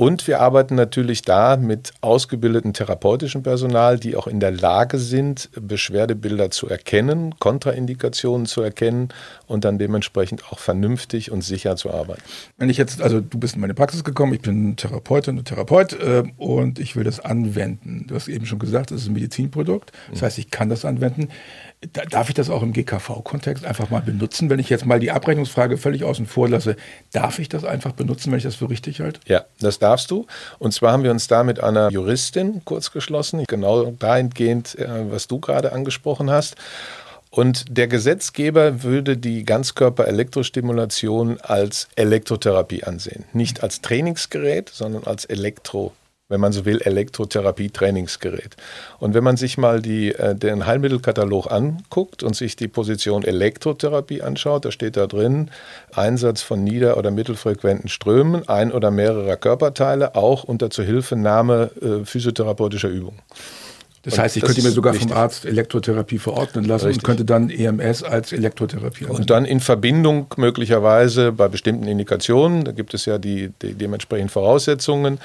Und 0.02 0.26
wir 0.26 0.40
arbeiten 0.40 0.74
natürlich 0.74 1.22
da 1.22 1.56
mit 1.56 1.92
ausgebildetem 2.00 2.72
therapeutischem 2.72 3.44
Personal, 3.44 4.00
die 4.00 4.16
auch 4.16 4.26
in 4.26 4.40
der 4.40 4.50
Lage 4.50 4.98
sind, 4.98 5.48
Beschwerdebilder 5.54 6.50
zu 6.50 6.68
erkennen, 6.68 7.36
Kontraindikationen 7.38 8.46
zu 8.46 8.62
erkennen 8.62 9.10
und 9.46 9.64
dann 9.64 9.78
dementsprechend 9.78 10.50
auch 10.50 10.58
vernünftig 10.58 11.30
und 11.30 11.42
sicher 11.42 11.76
zu 11.76 11.92
arbeiten. 11.92 12.20
Wenn 12.58 12.68
ich 12.68 12.78
jetzt, 12.78 13.00
also 13.00 13.20
du 13.20 13.38
bist 13.38 13.54
in 13.54 13.60
meine 13.60 13.74
Praxis 13.74 14.02
gekommen, 14.02 14.34
ich 14.34 14.40
bin 14.40 14.74
Therapeutin 14.74 15.38
und 15.38 15.44
Therapeut 15.44 15.92
äh, 15.92 16.24
und 16.36 16.80
ich 16.80 16.96
will 16.96 17.04
das 17.04 17.20
anwenden. 17.20 18.06
Du 18.08 18.16
hast 18.16 18.26
eben 18.26 18.44
schon 18.44 18.58
gesagt, 18.58 18.90
es 18.90 19.02
ist 19.02 19.06
ein 19.06 19.12
Medizinprodukt. 19.12 19.92
Das 20.10 20.22
heißt, 20.22 20.36
ich 20.38 20.50
kann 20.50 20.68
das 20.68 20.84
anwenden. 20.84 21.28
Darf 22.10 22.28
ich 22.28 22.34
das 22.36 22.48
auch 22.48 22.62
im 22.62 22.72
GKV-Kontext 22.72 23.64
einfach 23.64 23.90
mal 23.90 24.02
benutzen? 24.02 24.48
Wenn 24.48 24.60
ich 24.60 24.68
jetzt 24.70 24.86
mal 24.86 25.00
die 25.00 25.10
Abrechnungsfrage 25.10 25.76
völlig 25.76 26.04
außen 26.04 26.26
vor 26.26 26.48
lasse, 26.48 26.76
darf 27.12 27.40
ich 27.40 27.48
das 27.48 27.64
einfach 27.64 27.90
benutzen, 27.92 28.30
wenn 28.30 28.38
ich 28.38 28.44
das 28.44 28.54
für 28.54 28.70
richtig 28.70 29.00
halte? 29.00 29.18
Ja, 29.26 29.44
das 29.58 29.80
darfst 29.80 30.10
du. 30.12 30.26
Und 30.60 30.72
zwar 30.72 30.92
haben 30.92 31.02
wir 31.02 31.10
uns 31.10 31.26
da 31.26 31.42
mit 31.42 31.58
einer 31.60 31.90
Juristin 31.90 32.62
kurz 32.64 32.92
geschlossen, 32.92 33.44
genau 33.48 33.86
dahingehend, 33.98 34.78
äh, 34.78 35.10
was 35.10 35.26
du 35.26 35.40
gerade 35.40 35.72
angesprochen 35.72 36.30
hast. 36.30 36.54
Und 37.30 37.76
der 37.76 37.88
Gesetzgeber 37.88 38.84
würde 38.84 39.16
die 39.16 39.44
Ganzkörper-Elektrostimulation 39.44 41.40
als 41.40 41.88
Elektrotherapie 41.96 42.84
ansehen. 42.84 43.24
Nicht 43.32 43.62
als 43.62 43.80
Trainingsgerät, 43.80 44.68
sondern 44.68 45.04
als 45.04 45.24
Elektrotherapie 45.24 45.96
wenn 46.32 46.40
man 46.40 46.52
so 46.52 46.64
will, 46.64 46.80
Elektrotherapie-Trainingsgerät. 46.80 48.56
Und 48.98 49.14
wenn 49.14 49.22
man 49.22 49.36
sich 49.36 49.58
mal 49.58 49.80
die, 49.80 50.12
äh, 50.12 50.34
den 50.34 50.66
Heilmittelkatalog 50.66 51.52
anguckt 51.52 52.24
und 52.24 52.34
sich 52.34 52.56
die 52.56 52.68
Position 52.68 53.22
Elektrotherapie 53.22 54.22
anschaut, 54.22 54.64
da 54.64 54.72
steht 54.72 54.96
da 54.96 55.06
drin 55.06 55.50
Einsatz 55.94 56.42
von 56.42 56.64
nieder- 56.64 56.96
oder 56.96 57.10
mittelfrequenten 57.10 57.88
Strömen, 57.88 58.48
ein 58.48 58.72
oder 58.72 58.90
mehrerer 58.90 59.36
Körperteile, 59.36 60.16
auch 60.16 60.42
unter 60.42 60.70
Zuhilfenahme 60.70 61.70
äh, 61.80 62.04
physiotherapeutischer 62.04 62.88
Übungen. 62.88 63.20
Das 64.02 64.18
heißt, 64.18 64.36
ich 64.36 64.42
könnte 64.42 64.62
mir 64.62 64.72
sogar 64.72 64.94
wichtig. 64.94 65.10
vom 65.10 65.16
Arzt 65.16 65.44
Elektrotherapie 65.44 66.18
verordnen 66.18 66.64
lassen 66.64 66.86
Richtig. 66.86 67.02
und 67.02 67.06
könnte 67.06 67.24
dann 67.24 67.50
EMS 67.50 68.02
als 68.02 68.32
Elektrotherapie 68.32 69.04
anwenden. 69.04 69.20
Und 69.22 69.30
dann 69.30 69.44
in 69.44 69.60
Verbindung 69.60 70.26
möglicherweise 70.36 71.30
bei 71.30 71.46
bestimmten 71.46 71.86
Indikationen, 71.86 72.64
da 72.64 72.72
gibt 72.72 72.94
es 72.94 73.06
ja 73.06 73.18
die, 73.18 73.52
die 73.62 73.74
dementsprechenden 73.74 74.28
Voraussetzungen, 74.28 75.20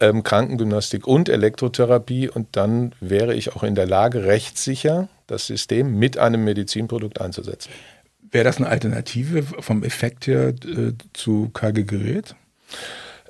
ähm, 0.00 0.22
Krankengymnastik 0.22 1.06
und 1.06 1.28
Elektrotherapie. 1.28 2.30
Und 2.30 2.48
dann 2.52 2.94
wäre 3.00 3.34
ich 3.34 3.54
auch 3.54 3.62
in 3.62 3.74
der 3.74 3.86
Lage, 3.86 4.24
rechtssicher 4.24 5.08
das 5.26 5.46
System 5.46 5.98
mit 5.98 6.16
einem 6.16 6.42
Medizinprodukt 6.42 7.20
einzusetzen. 7.20 7.70
Wäre 8.30 8.44
das 8.44 8.56
eine 8.56 8.68
Alternative 8.68 9.42
vom 9.42 9.84
Effekt 9.84 10.26
her 10.26 10.54
äh, 10.64 10.92
zu 11.12 11.50
KG-Gerät? 11.52 12.34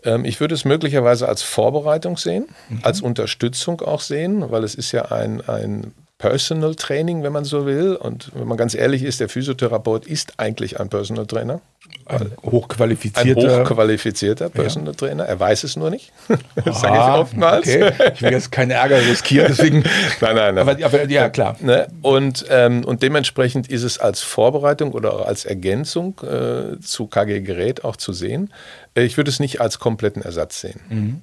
Ähm, 0.04 0.25
ich 0.25 0.40
würde 0.40 0.54
es 0.54 0.64
möglicherweise 0.64 1.28
als 1.28 1.42
Vorbereitung 1.42 2.16
sehen, 2.16 2.47
mhm. 2.68 2.80
als 2.82 3.00
Unterstützung 3.00 3.80
auch 3.80 4.00
sehen, 4.00 4.50
weil 4.50 4.64
es 4.64 4.75
ist 4.75 4.92
ja 4.92 5.06
ein, 5.06 5.40
ein 5.49 5.92
Personal 6.23 6.76
Training, 6.76 7.25
wenn 7.25 7.33
man 7.33 7.43
so 7.43 7.67
will. 7.67 7.97
Und 7.97 8.31
wenn 8.33 8.47
man 8.47 8.57
ganz 8.57 8.76
ehrlich 8.76 9.02
ist, 9.02 9.19
der 9.19 9.29
Physiotherapeut 9.29 10.07
ist 10.07 10.35
eigentlich 10.37 10.79
ein 10.79 10.88
Personal 10.88 11.26
Trainer. 11.26 11.61
Ein 12.07 12.31
hochqualifizierter, 12.45 13.59
ein 13.59 13.61
hochqualifizierter 13.67 14.49
Personal 14.49 14.93
ja. 14.93 14.99
Trainer. 14.99 15.25
Er 15.25 15.41
weiß 15.41 15.64
es 15.64 15.75
nur 15.75 15.91
nicht. 15.91 16.12
Das 16.64 16.81
sage 16.81 16.95
ich 16.95 17.21
oftmals. 17.21 17.67
Okay. 17.67 17.93
Ich 18.14 18.23
will 18.23 18.31
jetzt 18.31 18.52
keinen 18.52 18.71
Ärger 18.71 18.99
riskieren, 18.99 19.49
deswegen. 19.49 19.83
nein, 20.21 20.37
nein, 20.37 20.55
nein. 20.55 20.59
Aber, 20.59 20.85
aber 20.85 21.11
ja, 21.11 21.29
klar. 21.29 21.57
Ne? 21.59 21.88
Und, 22.02 22.45
ähm, 22.50 22.85
und 22.85 23.02
dementsprechend 23.02 23.69
ist 23.69 23.83
es 23.83 23.99
als 23.99 24.21
Vorbereitung 24.21 24.93
oder 24.93 25.14
auch 25.14 25.26
als 25.26 25.45
Ergänzung 25.45 26.21
äh, 26.21 26.79
zu 26.79 27.09
KG-Gerät 27.09 27.83
auch 27.83 27.97
zu 27.97 28.12
sehen. 28.12 28.52
Äh, 28.95 29.02
ich 29.02 29.17
würde 29.17 29.31
es 29.31 29.41
nicht 29.41 29.61
als 29.61 29.81
kompletten 29.81 30.23
Ersatz 30.23 30.61
sehen. 30.61 30.81
Mhm. 30.88 31.23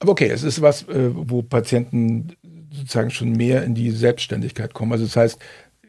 Aber 0.00 0.12
okay, 0.12 0.30
es 0.30 0.42
ist 0.42 0.62
was, 0.62 0.82
äh, 0.88 1.10
wo 1.12 1.42
Patienten 1.42 2.36
sozusagen 2.72 3.10
schon 3.10 3.32
mehr 3.32 3.64
in 3.64 3.74
die 3.74 3.90
Selbstständigkeit 3.90 4.74
kommen. 4.74 4.92
Also 4.92 5.04
das 5.04 5.16
heißt, 5.16 5.38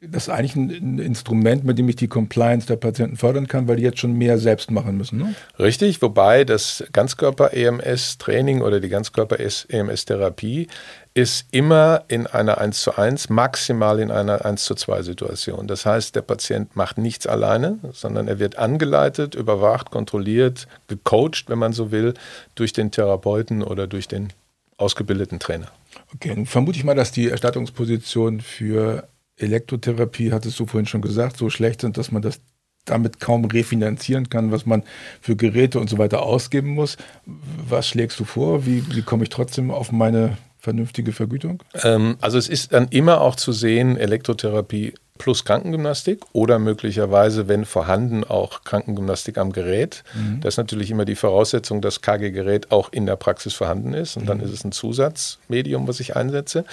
das 0.04 0.24
ist 0.24 0.30
eigentlich 0.30 0.56
ein, 0.56 0.98
Instrument, 0.98 1.64
mit 1.64 1.78
dem 1.78 1.88
ich 1.88 1.96
die 1.96 2.08
Compliance 2.08 2.66
der 2.66 2.76
Patienten 2.76 3.18
fördern 3.18 3.48
kann, 3.48 3.68
weil 3.68 3.76
die 3.76 3.84
jetzt 3.84 4.00
schon 4.00 4.14
mehr 4.14 4.40
selbst 4.40 4.72
machen 4.72 4.98
müssen. 4.98 5.20
Ne? 5.20 5.36
Richtig, 5.60 6.02
wobei 6.02 6.44
das 6.44 6.84
Ganzkörper-EMS-Training 6.92 8.62
oder 8.64 8.80
die 8.80 8.90
Ganzkörper-EMS-Therapie 8.90 10.68
ist 11.14 11.46
immer 11.52 12.04
in 12.08 12.26
einer 12.26 12.58
1 12.58 12.82
zu 12.82 12.98
1, 12.98 13.30
maximal 13.30 14.00
in 14.00 14.10
einer 14.10 14.44
1 14.44 14.64
zu 14.64 14.74
2 14.74 15.04
Situation. 15.04 15.68
Das 15.68 15.86
heißt, 15.86 16.16
der 16.16 16.22
Patient 16.22 16.76
macht 16.76 16.98
nichts 16.98 17.28
alleine, 17.28 17.78
sondern 17.94 18.28
er 18.28 18.40
wird 18.40 18.58
angeleitet, 18.58 19.36
überwacht, 19.36 19.92
kontrolliert, 19.92 20.68
gecoacht, 20.88 21.46
wenn 21.48 21.60
man 21.60 21.74
so 21.74 21.92
will, 21.92 22.16
durch 22.56 22.74
den 22.74 22.90
Therapeuten 22.90 23.62
oder 23.62 23.86
durch 23.86 24.08
den 24.08 24.30
ausgebildeten 24.78 25.38
Trainer. 25.38 25.68
Okay, 26.14 26.46
vermute 26.46 26.78
ich 26.78 26.84
mal, 26.84 26.96
dass 26.96 27.12
die 27.12 27.30
Erstattungspositionen 27.30 28.42
für 28.42 29.08
Elektrotherapie, 29.38 30.32
hattest 30.32 30.60
du 30.60 30.66
vorhin 30.66 30.86
schon 30.86 31.02
gesagt, 31.02 31.38
so 31.38 31.50
schlecht 31.50 31.82
sind, 31.82 31.98
dass 31.98 32.12
man 32.12 32.22
das 32.22 32.42
damit 32.86 33.20
kaum 33.20 33.46
refinanzieren 33.46 34.30
kann, 34.30 34.52
was 34.52 34.66
man 34.66 34.84
für 35.22 35.36
Geräte 35.36 35.80
und 35.80 35.90
so 35.90 35.98
weiter 35.98 36.24
ausgeben 36.24 36.70
muss. 36.70 36.98
Was 37.26 37.88
schlägst 37.88 38.20
du 38.20 38.26
vor? 38.26 38.66
Wie, 38.66 38.84
wie 38.96 39.04
komme 39.04 39.24
ich 39.24 39.30
trotzdem 39.30 39.72
auf 39.72 39.92
meine 39.92 40.38
vernünftige 40.58 41.12
Vergütung? 41.12 41.64
Ähm, 41.84 42.18
also 42.22 42.38
es 42.38 42.50
ist 42.50 42.74
dann 42.74 42.88
immer 42.90 43.22
auch 43.22 43.36
zu 43.36 43.52
sehen, 43.52 43.98
Elektrotherapie 43.98 44.94
plus 45.18 45.46
Krankengymnastik 45.46 46.22
oder 46.34 46.58
möglicherweise, 46.58 47.48
wenn 47.48 47.66
vorhanden, 47.66 48.24
auch 48.24 48.64
Krankengymnastik 48.64 49.38
am 49.38 49.52
Gerät. 49.52 50.04
Mhm. 50.14 50.42
Das 50.42 50.56
ist 50.56 50.58
natürlich 50.58 50.90
immer 50.90 51.06
die 51.06 51.16
Voraussetzung, 51.16 51.82
dass 51.82 52.02
KG-Gerät 52.02 52.72
auch 52.72 52.92
in 52.92 53.06
der 53.06 53.18
Praxis 53.18 53.54
vorhanden 53.54 53.94
ist 53.94 54.18
und 54.18 54.24
mhm. 54.24 54.28
dann 54.28 54.40
ist 54.40 54.52
es 54.52 54.64
ein 54.64 54.72
Zusatzmedium, 54.72 55.88
was 55.88 56.00
ich 56.00 56.16
einsetze. 56.16 56.66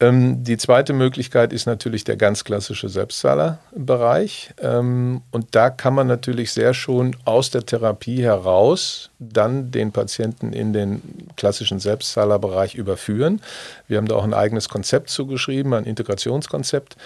Ähm, 0.00 0.42
die 0.44 0.56
zweite 0.56 0.92
Möglichkeit 0.92 1.52
ist 1.52 1.66
natürlich 1.66 2.04
der 2.04 2.16
ganz 2.16 2.44
klassische 2.44 2.88
Selbstzahlerbereich. 2.88 4.54
Ähm, 4.60 5.22
und 5.30 5.54
da 5.54 5.68
kann 5.68 5.94
man 5.94 6.06
natürlich 6.06 6.52
sehr 6.52 6.74
schon 6.74 7.16
aus 7.24 7.50
der 7.50 7.66
Therapie 7.66 8.22
heraus 8.22 9.09
dann 9.20 9.70
den 9.70 9.92
Patienten 9.92 10.54
in 10.54 10.72
den 10.72 11.02
klassischen 11.36 11.78
Selbstzahlerbereich 11.78 12.74
überführen. 12.74 13.42
Wir 13.86 13.98
haben 13.98 14.08
da 14.08 14.16
auch 14.16 14.24
ein 14.24 14.32
eigenes 14.32 14.70
Konzept 14.70 15.10
zugeschrieben, 15.10 15.74
ein 15.74 15.84
Integrationskonzept. 15.84 16.96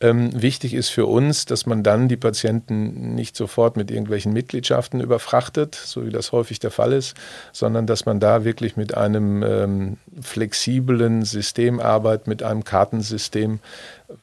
Ähm, 0.00 0.30
wichtig 0.40 0.74
ist 0.74 0.88
für 0.88 1.06
uns, 1.06 1.44
dass 1.44 1.66
man 1.66 1.84
dann 1.84 2.08
die 2.08 2.16
Patienten 2.16 3.14
nicht 3.14 3.36
sofort 3.36 3.76
mit 3.76 3.90
irgendwelchen 3.90 4.32
Mitgliedschaften 4.32 5.00
überfrachtet, 5.00 5.76
so 5.76 6.04
wie 6.04 6.10
das 6.10 6.32
häufig 6.32 6.58
der 6.58 6.72
Fall 6.72 6.92
ist, 6.92 7.14
sondern 7.52 7.86
dass 7.86 8.04
man 8.04 8.18
da 8.18 8.44
wirklich 8.44 8.76
mit 8.76 8.96
einem 8.96 9.42
ähm, 9.44 9.96
flexiblen 10.20 11.24
System 11.24 11.78
arbeitet, 11.78 12.26
mit 12.26 12.42
einem 12.42 12.64
Kartensystem, 12.64 13.60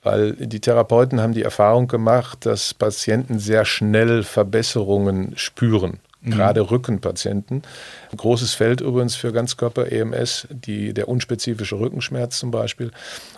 weil 0.04 0.34
die 0.34 0.60
Therapeuten 0.60 1.22
haben 1.22 1.34
die 1.34 1.44
Erfahrung 1.44 1.88
gemacht, 1.88 2.46
dass 2.46 2.74
Patienten 2.74 3.40
sehr 3.40 3.64
schnell 3.64 4.24
Verbesserungen 4.24 5.34
spüren 5.38 6.00
mhm. 6.28 6.32
gerade 6.32 6.70
Rückenpatienten. 6.70 7.64
Ein 8.12 8.18
großes 8.18 8.54
Feld 8.54 8.82
übrigens 8.82 9.16
für 9.16 9.32
Ganzkörper-EMS, 9.32 10.48
der 10.52 11.08
unspezifische 11.08 11.80
Rückenschmerz 11.80 12.40
zum 12.40 12.52
Beispiel. 12.52 12.92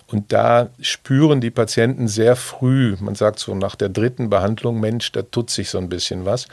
Und 0.08 0.32
da 0.34 0.70
spüren 0.82 1.40
die 1.40 1.52
Patienten 1.52 2.08
sehr 2.08 2.36
früh, 2.36 2.96
man 3.00 3.16
sagt 3.16 3.40
so 3.40 3.54
nach 3.54 3.76
der 3.76 3.90
dritten 3.90 4.30
Behandlung, 4.30 4.80
Mensch, 4.80 5.12
da 5.12 5.22
tut 5.22 5.50
sich 5.50 5.70
so 5.70 5.78
ein 5.78 5.90
bisschen 5.90 6.26
was. 6.26 6.48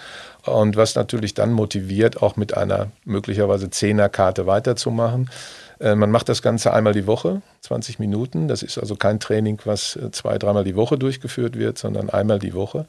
Und 0.44 0.76
was 0.76 0.94
natürlich 0.94 1.34
dann 1.34 1.52
motiviert, 1.52 2.22
auch 2.22 2.36
mit 2.36 2.56
einer 2.56 2.88
möglicherweise 3.04 3.70
Zehnerkarte 3.70 4.46
weiterzumachen. 4.46 5.30
Äh, 5.80 5.94
man 5.94 6.10
macht 6.10 6.28
das 6.28 6.42
Ganze 6.42 6.72
einmal 6.72 6.92
die 6.92 7.06
Woche, 7.06 7.42
20 7.62 7.98
Minuten. 7.98 8.48
Das 8.48 8.62
ist 8.62 8.78
also 8.78 8.96
kein 8.96 9.20
Training, 9.20 9.60
was 9.64 9.96
äh, 9.96 10.10
zwei, 10.10 10.38
dreimal 10.38 10.64
die 10.64 10.76
Woche 10.76 10.98
durchgeführt 10.98 11.58
wird, 11.58 11.78
sondern 11.78 12.10
einmal 12.10 12.38
die 12.38 12.54
Woche. 12.54 12.86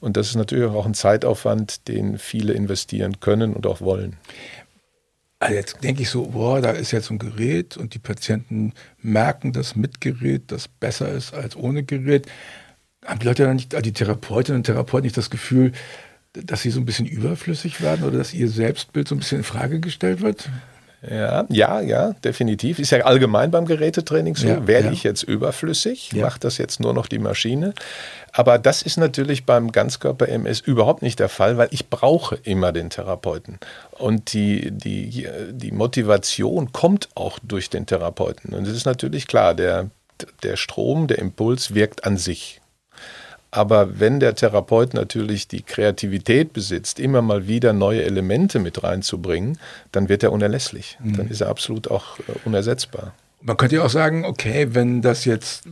Und 0.00 0.16
das 0.16 0.28
ist 0.28 0.36
natürlich 0.36 0.70
auch 0.70 0.86
ein 0.86 0.94
Zeitaufwand, 0.94 1.88
den 1.88 2.18
viele 2.18 2.54
investieren 2.54 3.20
können 3.20 3.54
und 3.54 3.66
auch 3.66 3.80
wollen. 3.80 4.16
Also 5.38 5.54
jetzt 5.56 5.82
denke 5.82 6.02
ich 6.02 6.10
so, 6.10 6.28
boah, 6.28 6.60
da 6.60 6.70
ist 6.70 6.92
jetzt 6.92 7.10
ein 7.10 7.18
Gerät 7.18 7.76
und 7.76 7.94
die 7.94 7.98
Patienten 7.98 8.74
merken, 8.98 9.52
dass 9.52 9.74
mit 9.74 10.00
Gerät 10.00 10.44
das 10.52 10.68
besser 10.68 11.10
ist 11.10 11.34
als 11.34 11.56
ohne 11.56 11.82
Gerät. 11.82 12.26
Haben 13.04 13.18
die 13.18 13.26
Leute 13.26 13.44
dann 13.44 13.56
nicht, 13.56 13.84
die 13.84 13.92
Therapeutinnen 13.92 14.60
und 14.60 14.64
Therapeuten 14.66 15.02
nicht 15.02 15.16
das 15.16 15.30
Gefühl, 15.30 15.72
dass 16.32 16.62
sie 16.62 16.70
so 16.70 16.78
ein 16.78 16.86
bisschen 16.86 17.06
überflüssig 17.06 17.80
werden 17.80 18.04
oder 18.04 18.18
dass 18.18 18.32
ihr 18.32 18.48
Selbstbild 18.48 19.08
so 19.08 19.16
ein 19.16 19.18
bisschen 19.18 19.38
in 19.38 19.44
Frage 19.44 19.80
gestellt 19.80 20.20
wird? 20.20 20.48
Ja, 21.08 21.44
ja, 21.48 21.80
ja, 21.80 22.12
definitiv. 22.24 22.78
Ist 22.78 22.90
ja 22.90 23.00
allgemein 23.04 23.50
beim 23.50 23.66
Gerätetraining 23.66 24.36
so. 24.36 24.46
Ja, 24.46 24.66
Werde 24.66 24.86
ja. 24.86 24.92
ich 24.92 25.02
jetzt 25.02 25.24
überflüssig? 25.24 26.12
Ja. 26.12 26.24
Macht 26.24 26.44
das 26.44 26.58
jetzt 26.58 26.78
nur 26.78 26.94
noch 26.94 27.08
die 27.08 27.18
Maschine? 27.18 27.74
Aber 28.32 28.58
das 28.58 28.82
ist 28.82 28.96
natürlich 28.96 29.44
beim 29.44 29.72
Ganzkörper-MS 29.72 30.60
überhaupt 30.60 31.02
nicht 31.02 31.18
der 31.18 31.28
Fall, 31.28 31.58
weil 31.58 31.68
ich 31.70 31.90
brauche 31.90 32.36
immer 32.36 32.72
den 32.72 32.88
Therapeuten. 32.88 33.58
Und 33.98 34.32
die, 34.32 34.70
die, 34.70 35.28
die 35.50 35.72
Motivation 35.72 36.72
kommt 36.72 37.08
auch 37.14 37.38
durch 37.42 37.68
den 37.68 37.84
Therapeuten. 37.84 38.54
Und 38.54 38.66
es 38.66 38.76
ist 38.76 38.86
natürlich 38.86 39.26
klar, 39.26 39.54
der, 39.54 39.90
der 40.44 40.56
Strom, 40.56 41.08
der 41.08 41.18
Impuls 41.18 41.74
wirkt 41.74 42.04
an 42.04 42.16
sich. 42.16 42.61
Aber 43.54 44.00
wenn 44.00 44.18
der 44.18 44.34
Therapeut 44.34 44.94
natürlich 44.94 45.46
die 45.46 45.60
Kreativität 45.60 46.54
besitzt, 46.54 46.98
immer 46.98 47.20
mal 47.20 47.46
wieder 47.46 47.74
neue 47.74 48.02
Elemente 48.02 48.58
mit 48.58 48.82
reinzubringen, 48.82 49.58
dann 49.92 50.08
wird 50.08 50.22
er 50.22 50.32
unerlässlich. 50.32 50.98
Dann 51.04 51.28
ist 51.28 51.42
er 51.42 51.48
absolut 51.48 51.90
auch 51.90 52.18
äh, 52.18 52.22
unersetzbar. 52.46 53.12
Man 53.42 53.56
könnte 53.56 53.76
ja 53.76 53.84
auch 53.84 53.90
sagen, 53.90 54.24
okay, 54.24 54.68
wenn 54.70 55.02
das 55.02 55.24
jetzt 55.24 55.64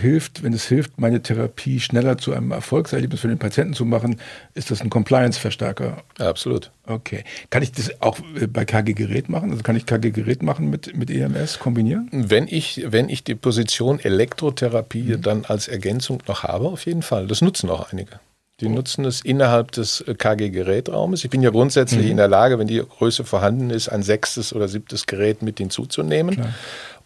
hilft, 0.00 0.42
wenn 0.42 0.52
es 0.52 0.66
hilft, 0.66 0.98
meine 0.98 1.22
Therapie 1.22 1.80
schneller 1.80 2.18
zu 2.18 2.32
einem 2.32 2.52
Erfolgserlebnis 2.52 3.20
für 3.20 3.28
den 3.28 3.38
Patienten 3.38 3.74
zu 3.74 3.84
machen, 3.84 4.20
ist 4.54 4.70
das 4.70 4.80
ein 4.80 4.90
Compliance-Verstärker. 4.90 6.02
Absolut. 6.18 6.70
Okay. 6.86 7.24
Kann 7.50 7.62
ich 7.62 7.72
das 7.72 8.00
auch 8.00 8.18
äh, 8.40 8.46
bei 8.46 8.64
KG-Gerät 8.64 9.28
machen? 9.28 9.50
Also 9.50 9.62
kann 9.62 9.76
ich 9.76 9.86
KG-Gerät 9.86 10.42
machen 10.42 10.70
mit, 10.70 10.96
mit 10.96 11.10
EMS 11.10 11.58
kombinieren? 11.58 12.08
Wenn 12.12 12.46
ich, 12.48 12.84
wenn 12.86 13.08
ich 13.08 13.24
die 13.24 13.34
Position 13.34 13.98
Elektrotherapie 14.00 15.16
dann 15.20 15.44
als 15.44 15.68
Ergänzung 15.68 16.22
noch 16.26 16.44
habe, 16.44 16.66
auf 16.66 16.86
jeden 16.86 17.02
Fall. 17.02 17.26
Das 17.26 17.42
nutzen 17.42 17.68
auch 17.70 17.92
einige. 17.92 18.20
Die 18.60 18.68
nutzen 18.68 19.04
es 19.04 19.20
innerhalb 19.20 19.70
des 19.70 20.00
äh, 20.00 20.14
KG-Gerätraumes. 20.14 21.22
Ich 21.22 21.30
bin 21.30 21.42
ja 21.42 21.50
grundsätzlich 21.50 22.06
in 22.10 22.16
der 22.16 22.26
Lage, 22.26 22.58
wenn 22.58 22.66
die 22.66 22.80
Größe 22.80 23.22
vorhanden 23.24 23.70
ist, 23.70 23.88
ein 23.88 24.02
sechstes 24.02 24.52
oder 24.52 24.66
siebtes 24.66 25.06
Gerät 25.06 25.42
mit 25.42 25.58
hinzuzunehmen. 25.58 26.44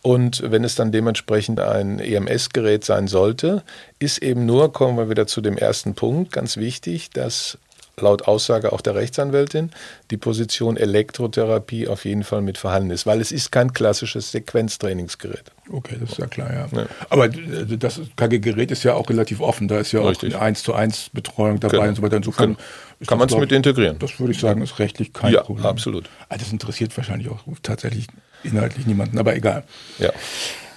Und 0.02 0.42
wenn 0.50 0.64
es 0.64 0.74
dann 0.74 0.90
dementsprechend 0.90 1.60
ein 1.60 2.00
EMS-Gerät 2.00 2.84
sein 2.84 3.06
sollte, 3.06 3.62
ist 4.00 4.18
eben 4.18 4.46
nur, 4.46 4.72
kommen 4.72 4.98
wir 4.98 5.08
wieder 5.08 5.26
zu 5.28 5.40
dem 5.40 5.56
ersten 5.56 5.94
Punkt, 5.94 6.32
ganz 6.32 6.56
wichtig, 6.56 7.10
dass 7.10 7.56
laut 8.00 8.22
Aussage 8.26 8.72
auch 8.72 8.80
der 8.80 8.94
Rechtsanwältin 8.94 9.70
die 10.10 10.16
Position 10.16 10.76
Elektrotherapie 10.78 11.86
auf 11.88 12.04
jeden 12.06 12.24
Fall 12.24 12.40
mit 12.40 12.56
vorhanden 12.58 12.90
ist, 12.90 13.04
weil 13.06 13.20
es 13.20 13.30
ist 13.30 13.52
kein 13.52 13.72
klassisches 13.74 14.32
Sequenztrainingsgerät. 14.32 15.44
Okay, 15.70 15.96
das 16.00 16.12
ist 16.12 16.18
ja 16.18 16.26
klar, 16.26 16.52
ja. 16.52 16.66
Ja. 16.72 16.86
Aber 17.10 17.26
äh, 17.26 17.76
das 17.78 18.00
KG-Gerät 18.16 18.70
ist 18.70 18.82
ja 18.82 18.94
auch 18.94 19.08
relativ 19.10 19.40
offen. 19.40 19.68
Da 19.68 19.78
ist 19.78 19.92
ja 19.92 20.00
Richtig. 20.02 20.34
auch 20.34 20.38
eine 20.40 20.46
1 20.48 20.62
zu 20.62 20.74
1 20.74 21.10
Betreuung 21.10 21.60
dabei 21.60 21.76
Genau. 21.76 21.88
und 21.90 21.94
so 21.96 22.02
weiter. 22.02 22.16
Insofern 22.16 22.54
Genau. 22.56 23.08
Kann 23.08 23.18
man 23.18 23.28
es 23.28 23.36
mit 23.36 23.52
integrieren. 23.52 23.98
Das 23.98 24.18
würde 24.18 24.32
ich 24.32 24.40
sagen, 24.40 24.62
ist 24.62 24.78
rechtlich 24.78 25.12
kein 25.12 25.32
Ja, 25.32 25.42
Problem. 25.42 25.66
absolut. 25.66 26.08
Ah, 26.28 26.38
Das 26.38 26.50
interessiert 26.50 26.96
wahrscheinlich 26.96 27.28
auch 27.28 27.40
tatsächlich 27.62 28.06
inhaltlich 28.44 28.86
niemanden, 28.86 29.18
aber 29.18 29.36
egal. 29.36 29.64
Ja. 29.98 30.10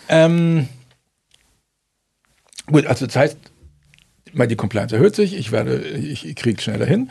Ähm, 0.10 0.68
gut, 2.68 2.86
also 2.86 3.06
das 3.06 3.16
heißt, 3.16 3.38
die 4.34 4.56
Compliance 4.56 4.96
erhöht 4.96 5.16
sich, 5.16 5.38
ich 5.38 5.52
werde, 5.52 5.80
ich, 5.80 6.26
ich 6.26 6.36
kriege 6.36 6.62
schneller 6.62 6.86
hin. 6.86 7.10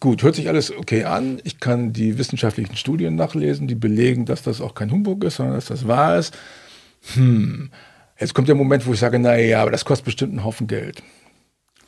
Gut, 0.00 0.22
hört 0.22 0.34
sich 0.34 0.48
alles 0.48 0.70
okay 0.70 1.04
an. 1.04 1.40
Ich 1.44 1.60
kann 1.60 1.92
die 1.92 2.18
wissenschaftlichen 2.18 2.76
Studien 2.76 3.14
nachlesen, 3.14 3.68
die 3.68 3.74
belegen, 3.74 4.26
dass 4.26 4.42
das 4.42 4.60
auch 4.60 4.74
kein 4.74 4.90
Humbug 4.90 5.24
ist, 5.24 5.36
sondern 5.36 5.54
dass 5.56 5.66
das 5.66 5.88
wahr 5.88 6.18
ist. 6.18 6.36
Hm. 7.14 7.70
Jetzt 8.18 8.34
kommt 8.34 8.48
der 8.48 8.54
Moment, 8.54 8.86
wo 8.86 8.92
ich 8.92 8.98
sage, 8.98 9.18
naja, 9.18 9.62
aber 9.62 9.70
das 9.70 9.84
kostet 9.84 10.04
bestimmt 10.04 10.32
einen 10.32 10.44
Haufen 10.44 10.66
Geld. 10.66 11.02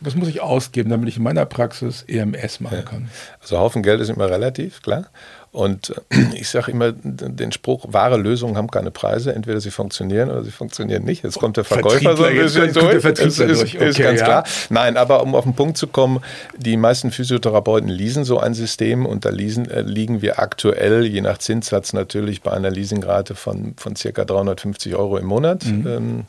Was 0.00 0.14
muss 0.14 0.28
ich 0.28 0.40
ausgeben, 0.40 0.90
damit 0.90 1.09
ich 1.09 1.19
in 1.19 1.23
meiner 1.23 1.45
Praxis 1.45 2.04
EMS 2.09 2.61
machen 2.61 2.85
kann? 2.85 3.11
Also 3.40 3.59
Haufen 3.59 3.83
Geld 3.83 4.00
ist 4.00 4.09
immer 4.09 4.30
relativ, 4.30 4.80
klar. 4.80 5.07
Und 5.52 5.90
äh, 6.11 6.16
ich 6.35 6.49
sage 6.49 6.71
immer 6.71 6.92
den 6.92 7.52
Spruch, 7.52 7.87
wahre 7.88 8.16
Lösungen 8.16 8.57
haben 8.57 8.71
keine 8.71 8.90
Preise. 8.90 9.35
Entweder 9.35 9.61
sie 9.61 9.71
funktionieren 9.71 10.30
oder 10.30 10.42
sie 10.42 10.50
funktionieren 10.50 11.04
nicht. 11.04 11.25
Jetzt 11.25 11.38
kommt 11.38 11.57
der 11.57 11.64
Verkäufer 11.64 12.16
so 12.16 12.25
ein 12.25 12.35
bisschen 12.37 12.73
der 12.73 12.83
durch. 12.83 13.02
Vertriebler 13.02 13.26
ist, 13.26 13.61
durch. 13.61 13.75
ist, 13.75 13.80
ist 13.83 13.97
Okay, 13.97 14.02
ganz 14.02 14.21
ja. 14.21 14.26
klar. 14.26 14.45
Nein, 14.71 14.97
aber 14.97 15.23
um 15.23 15.35
auf 15.35 15.45
den 15.45 15.54
Punkt 15.54 15.76
zu 15.76 15.87
kommen, 15.87 16.21
die 16.57 16.76
meisten 16.76 17.11
Physiotherapeuten 17.11 17.88
leasen 17.88 18.25
so 18.25 18.38
ein 18.38 18.54
System 18.54 19.07
und 19.07 19.25
da 19.25 19.30
leasen, 19.30 19.69
äh, 19.69 19.83
liegen 19.83 20.23
wir 20.23 20.38
aktuell, 20.38 21.04
je 21.04 21.21
nach 21.21 21.38
Zinssatz 21.38 21.92
natürlich, 21.92 22.42
bei 22.42 22.52
einer 22.52 22.71
Leasingrate 22.71 23.35
von, 23.35 23.75
von 23.76 23.97
circa 23.97 24.25
350 24.25 24.95
Euro 24.95 25.19
im 25.19 25.26
Monat. 25.26 25.64
Ähm, 25.64 26.26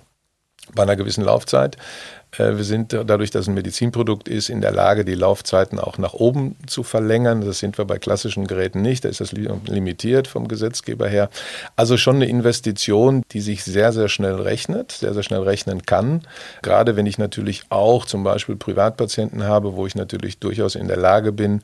bei 0.74 0.84
einer 0.84 0.96
gewissen 0.96 1.24
Laufzeit. 1.24 1.78
Äh, 2.38 2.56
Wir 2.58 2.64
sind 2.64 2.94
äh, 2.94 3.04
dadurch, 3.06 3.32
dass 3.32 3.42
es 3.42 3.48
ein 3.48 3.54
Medizinprodukt 3.54 4.28
ist, 4.28 4.50
in 4.50 4.62
der 4.62 4.72
Lage, 4.72 5.06
die 5.06 5.16
Laufzeiten 5.16 5.80
auch 5.80 5.98
nach 5.98 6.14
oben 6.14 6.56
zu 6.68 6.84
verlängern. 6.84 7.42
Das 7.42 7.60
sind 7.60 7.78
wir 7.78 7.86
bei 7.86 8.00
klassischen 8.00 8.48
Geräten 8.48 8.82
nicht. 8.82 9.04
Da 9.06 9.10
ist 9.10 9.22
das 9.22 9.32
li- 9.32 9.50
limitiert 9.66 10.28
vom 10.28 10.48
Gesetzgeber 10.48 11.08
her. 11.08 11.30
Also 11.76 11.98
schon 11.98 12.16
eine 12.16 12.26
Investition, 12.28 13.24
die 13.32 13.42
sich 13.42 13.64
sehr, 13.64 13.92
sehr 13.92 14.10
schnell 14.10 14.36
rechnet, 14.36 14.92
sehr, 14.92 15.14
sehr 15.14 15.24
schnell 15.24 15.42
rechnen 15.42 15.86
kann. 15.86 16.22
Gerade 16.62 16.96
wenn 16.96 17.06
ich 17.06 17.18
natürlich 17.18 17.64
auch 17.70 18.06
zum 18.06 18.24
Beispiel 18.24 18.56
Privatpatienten 18.56 19.44
habe, 19.44 19.76
wo 19.76 19.86
ich 19.86 19.96
natürlich 19.96 20.40
durchaus 20.40 20.76
in 20.76 20.88
der 20.88 20.98
Lage 20.98 21.32
bin, 21.32 21.62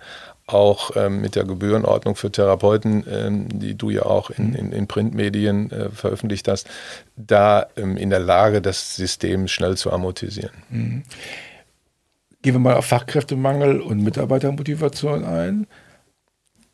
auch 0.47 0.91
ähm, 0.95 1.21
mit 1.21 1.35
der 1.35 1.43
Gebührenordnung 1.43 2.15
für 2.15 2.31
Therapeuten, 2.31 3.05
ähm, 3.09 3.59
die 3.59 3.75
du 3.75 3.89
ja 3.89 4.03
auch 4.03 4.29
in, 4.29 4.53
in, 4.55 4.71
in 4.71 4.87
Printmedien 4.87 5.71
äh, 5.71 5.89
veröffentlicht 5.89 6.47
hast, 6.47 6.67
da 7.17 7.67
ähm, 7.75 7.97
in 7.97 8.09
der 8.09 8.19
Lage, 8.19 8.61
das 8.61 8.95
System 8.95 9.47
schnell 9.47 9.75
zu 9.75 9.91
amortisieren. 9.91 11.03
Gehen 12.41 12.53
wir 12.53 12.59
mal 12.59 12.75
auf 12.75 12.85
Fachkräftemangel 12.85 13.81
und 13.81 14.01
Mitarbeitermotivation 14.01 15.25
ein. 15.25 15.67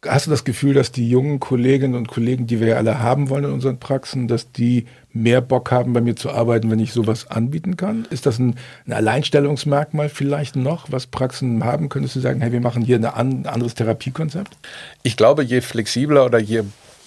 Hast 0.06 0.28
du 0.28 0.32
das 0.32 0.44
Gefühl, 0.44 0.74
dass 0.74 0.92
die 0.92 1.10
jungen 1.10 1.39
Kolleginnen 1.39 1.96
und 1.96 2.08
Kollegen, 2.08 2.48
die 2.48 2.60
wir 2.60 2.68
ja 2.68 2.76
alle 2.78 3.00
haben 3.00 3.30
wollen 3.30 3.46
in 3.46 3.52
unseren 3.52 3.80
Praxen, 3.80 4.28
dass 4.28 4.52
die 4.52 4.86
mehr 5.13 5.42
Bock 5.42 5.72
haben, 5.72 5.94
bei 5.94 6.02
mir 6.02 6.16
zu 6.16 6.32
arbeiten, 6.32 6.70
wenn 6.72 6.80
ich 6.80 6.92
sowas 6.92 7.30
anbieten 7.30 7.78
kann? 7.78 8.06
Ist 8.10 8.26
das 8.26 8.39
ein, 8.39 8.56
ein 8.86 8.94
Alleinstellungsmerkmal 8.94 10.10
vielleicht 10.10 10.56
noch, 10.56 10.92
was 10.92 11.08
Praxen 11.08 11.63
haben? 11.63 11.89
Könntest 11.89 12.16
du 12.16 12.20
sagen, 12.20 12.42
hey, 12.42 12.52
wir 12.52 12.62
machen 12.62 12.84
hier 12.84 12.98
eine 12.98 13.16
ein 13.16 13.46
anderes 13.46 13.76
Therapiekonzept? 13.76 14.58
Ich 15.04 15.16
glaube, 15.16 15.44
je 15.44 15.62
flexibler 15.62 16.26
oder 16.26 16.39
je 16.39 16.63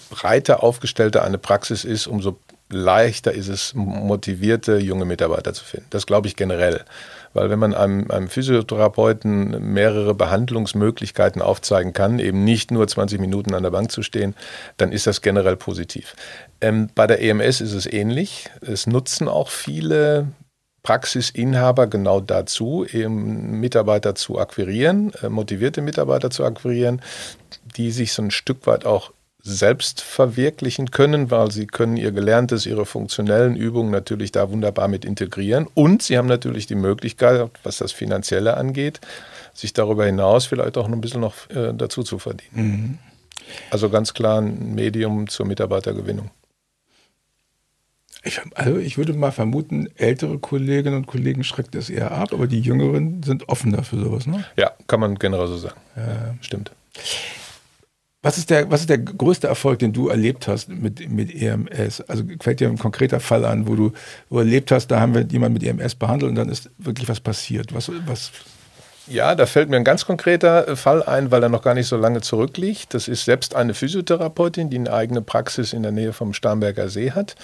breiter 0.09 0.63
aufgestellter 0.63 1.23
eine 1.23 1.37
Praxis 1.37 1.83
ist, 1.83 2.07
umso 2.07 2.37
leichter 2.69 3.31
ist 3.31 3.47
es, 3.47 3.73
motivierte 3.73 4.77
junge 4.77 5.05
Mitarbeiter 5.05 5.53
zu 5.53 5.63
finden. 5.63 5.87
Das 5.89 6.05
glaube 6.05 6.27
ich 6.27 6.35
generell. 6.35 6.83
Weil 7.33 7.49
wenn 7.49 7.59
man 7.59 7.73
einem, 7.73 8.09
einem 8.11 8.27
Physiotherapeuten 8.27 9.73
mehrere 9.73 10.13
Behandlungsmöglichkeiten 10.13 11.41
aufzeigen 11.41 11.93
kann, 11.93 12.19
eben 12.19 12.43
nicht 12.43 12.71
nur 12.71 12.87
20 12.87 13.19
Minuten 13.19 13.53
an 13.53 13.63
der 13.63 13.71
Bank 13.71 13.91
zu 13.91 14.03
stehen, 14.03 14.35
dann 14.77 14.91
ist 14.91 15.07
das 15.07 15.21
generell 15.21 15.55
positiv. 15.55 16.15
Ähm, 16.61 16.89
bei 16.95 17.07
der 17.07 17.21
EMS 17.21 17.61
ist 17.61 17.73
es 17.73 17.85
ähnlich. 17.85 18.49
Es 18.61 18.87
nutzen 18.87 19.27
auch 19.27 19.49
viele 19.49 20.27
Praxisinhaber 20.87 21.87
genau 21.87 22.21
dazu, 22.21 22.85
eben 22.89 23.59
Mitarbeiter 23.59 24.15
zu 24.15 24.39
akquirieren, 24.39 25.11
äh, 25.21 25.27
motivierte 25.27 25.81
Mitarbeiter 25.81 26.29
zu 26.29 26.45
akquirieren, 26.45 27.01
die 27.75 27.91
sich 27.91 28.13
so 28.13 28.21
ein 28.21 28.31
Stück 28.31 28.65
weit 28.67 28.85
auch 28.85 29.11
selbst 29.47 30.01
verwirklichen 30.01 30.91
können, 30.91 31.31
weil 31.31 31.51
sie 31.51 31.65
können 31.67 31.97
ihr 31.97 32.11
Gelerntes, 32.11 32.65
ihre 32.65 32.85
funktionellen 32.85 33.55
Übungen 33.55 33.91
natürlich 33.91 34.31
da 34.31 34.51
wunderbar 34.51 34.87
mit 34.87 35.05
integrieren. 35.05 35.67
Und 35.73 36.03
sie 36.03 36.17
haben 36.17 36.27
natürlich 36.27 36.67
die 36.67 36.75
Möglichkeit, 36.75 37.49
was 37.63 37.77
das 37.77 37.91
Finanzielle 37.91 38.57
angeht, 38.57 38.99
sich 39.53 39.73
darüber 39.73 40.05
hinaus 40.05 40.45
vielleicht 40.45 40.77
auch 40.77 40.87
noch 40.87 40.97
ein 40.97 41.01
bisschen 41.01 41.21
noch 41.21 41.49
äh, 41.49 41.73
dazu 41.73 42.03
zu 42.03 42.19
verdienen. 42.19 42.99
Also 43.71 43.89
ganz 43.89 44.13
klar 44.13 44.41
ein 44.41 44.75
Medium 44.75 45.27
zur 45.27 45.45
Mitarbeitergewinnung. 45.45 46.29
Ich, 48.23 48.41
also 48.55 48.77
ich 48.77 48.97
würde 48.97 49.13
mal 49.13 49.31
vermuten, 49.31 49.87
ältere 49.95 50.37
Kolleginnen 50.39 50.97
und 50.97 51.07
Kollegen 51.07 51.45
schreckt 51.45 51.75
das 51.75 51.89
eher 51.89 52.11
ab, 52.11 52.33
aber 52.33 52.47
die 52.47 52.59
Jüngeren 52.59 53.23
sind 53.23 53.47
offener 53.47 53.83
für 53.83 53.97
sowas. 53.97 54.27
Ne? 54.27 54.43
Ja, 54.57 54.71
kann 54.87 54.99
man 54.99 55.15
generell 55.15 55.47
so 55.47 55.57
sagen. 55.57 55.79
Stimmt. 56.41 56.71
Was 58.27 58.37
ist, 58.37 58.49
der, 58.49 58.69
was 58.69 58.81
ist 58.81 58.89
der 58.89 58.97
größte 58.97 59.47
Erfolg, 59.47 59.79
den 59.79 59.93
du 59.93 60.09
erlebt 60.09 60.49
hast 60.49 60.67
mit, 60.67 61.09
mit 61.09 61.33
EMS? 61.33 62.01
Also 62.01 62.25
fällt 62.41 62.59
dir 62.59 62.67
ein 62.67 62.77
konkreter 62.77 63.21
Fall 63.21 63.45
an, 63.45 63.69
wo 63.69 63.75
du, 63.75 63.93
wo 64.27 64.35
du 64.35 64.39
erlebt 64.41 64.69
hast, 64.69 64.87
da 64.87 64.99
haben 64.99 65.15
wir 65.15 65.21
jemanden 65.21 65.53
mit 65.53 65.63
EMS 65.63 65.95
behandelt 65.95 66.31
und 66.31 66.35
dann 66.35 66.49
ist 66.49 66.69
wirklich 66.77 67.07
was 67.07 67.21
passiert. 67.21 67.73
Was, 67.73 67.89
was, 68.05 68.31
Ja, 69.07 69.33
da 69.33 69.45
fällt 69.45 69.69
mir 69.69 69.77
ein 69.77 69.85
ganz 69.85 70.05
konkreter 70.05 70.67
äh, 70.67 70.75
Fall 70.75 71.03
ein, 71.03 71.31
weil 71.31 71.41
er 71.41 71.47
noch 71.47 71.61
gar 71.61 71.73
nicht 71.73 71.87
so 71.87 71.95
lange 71.95 72.19
zurückliegt. 72.19 72.93
Das 72.93 73.07
ist 73.07 73.23
selbst 73.23 73.55
eine 73.55 73.73
Physiotherapeutin, 73.73 74.69
die 74.69 74.79
eine 74.79 74.91
eigene 74.91 75.21
Praxis 75.21 75.71
in 75.71 75.83
der 75.83 75.93
Nähe 75.93 76.11
vom 76.11 76.33
Starnberger 76.33 76.89
See 76.89 77.11
hat, 77.11 77.35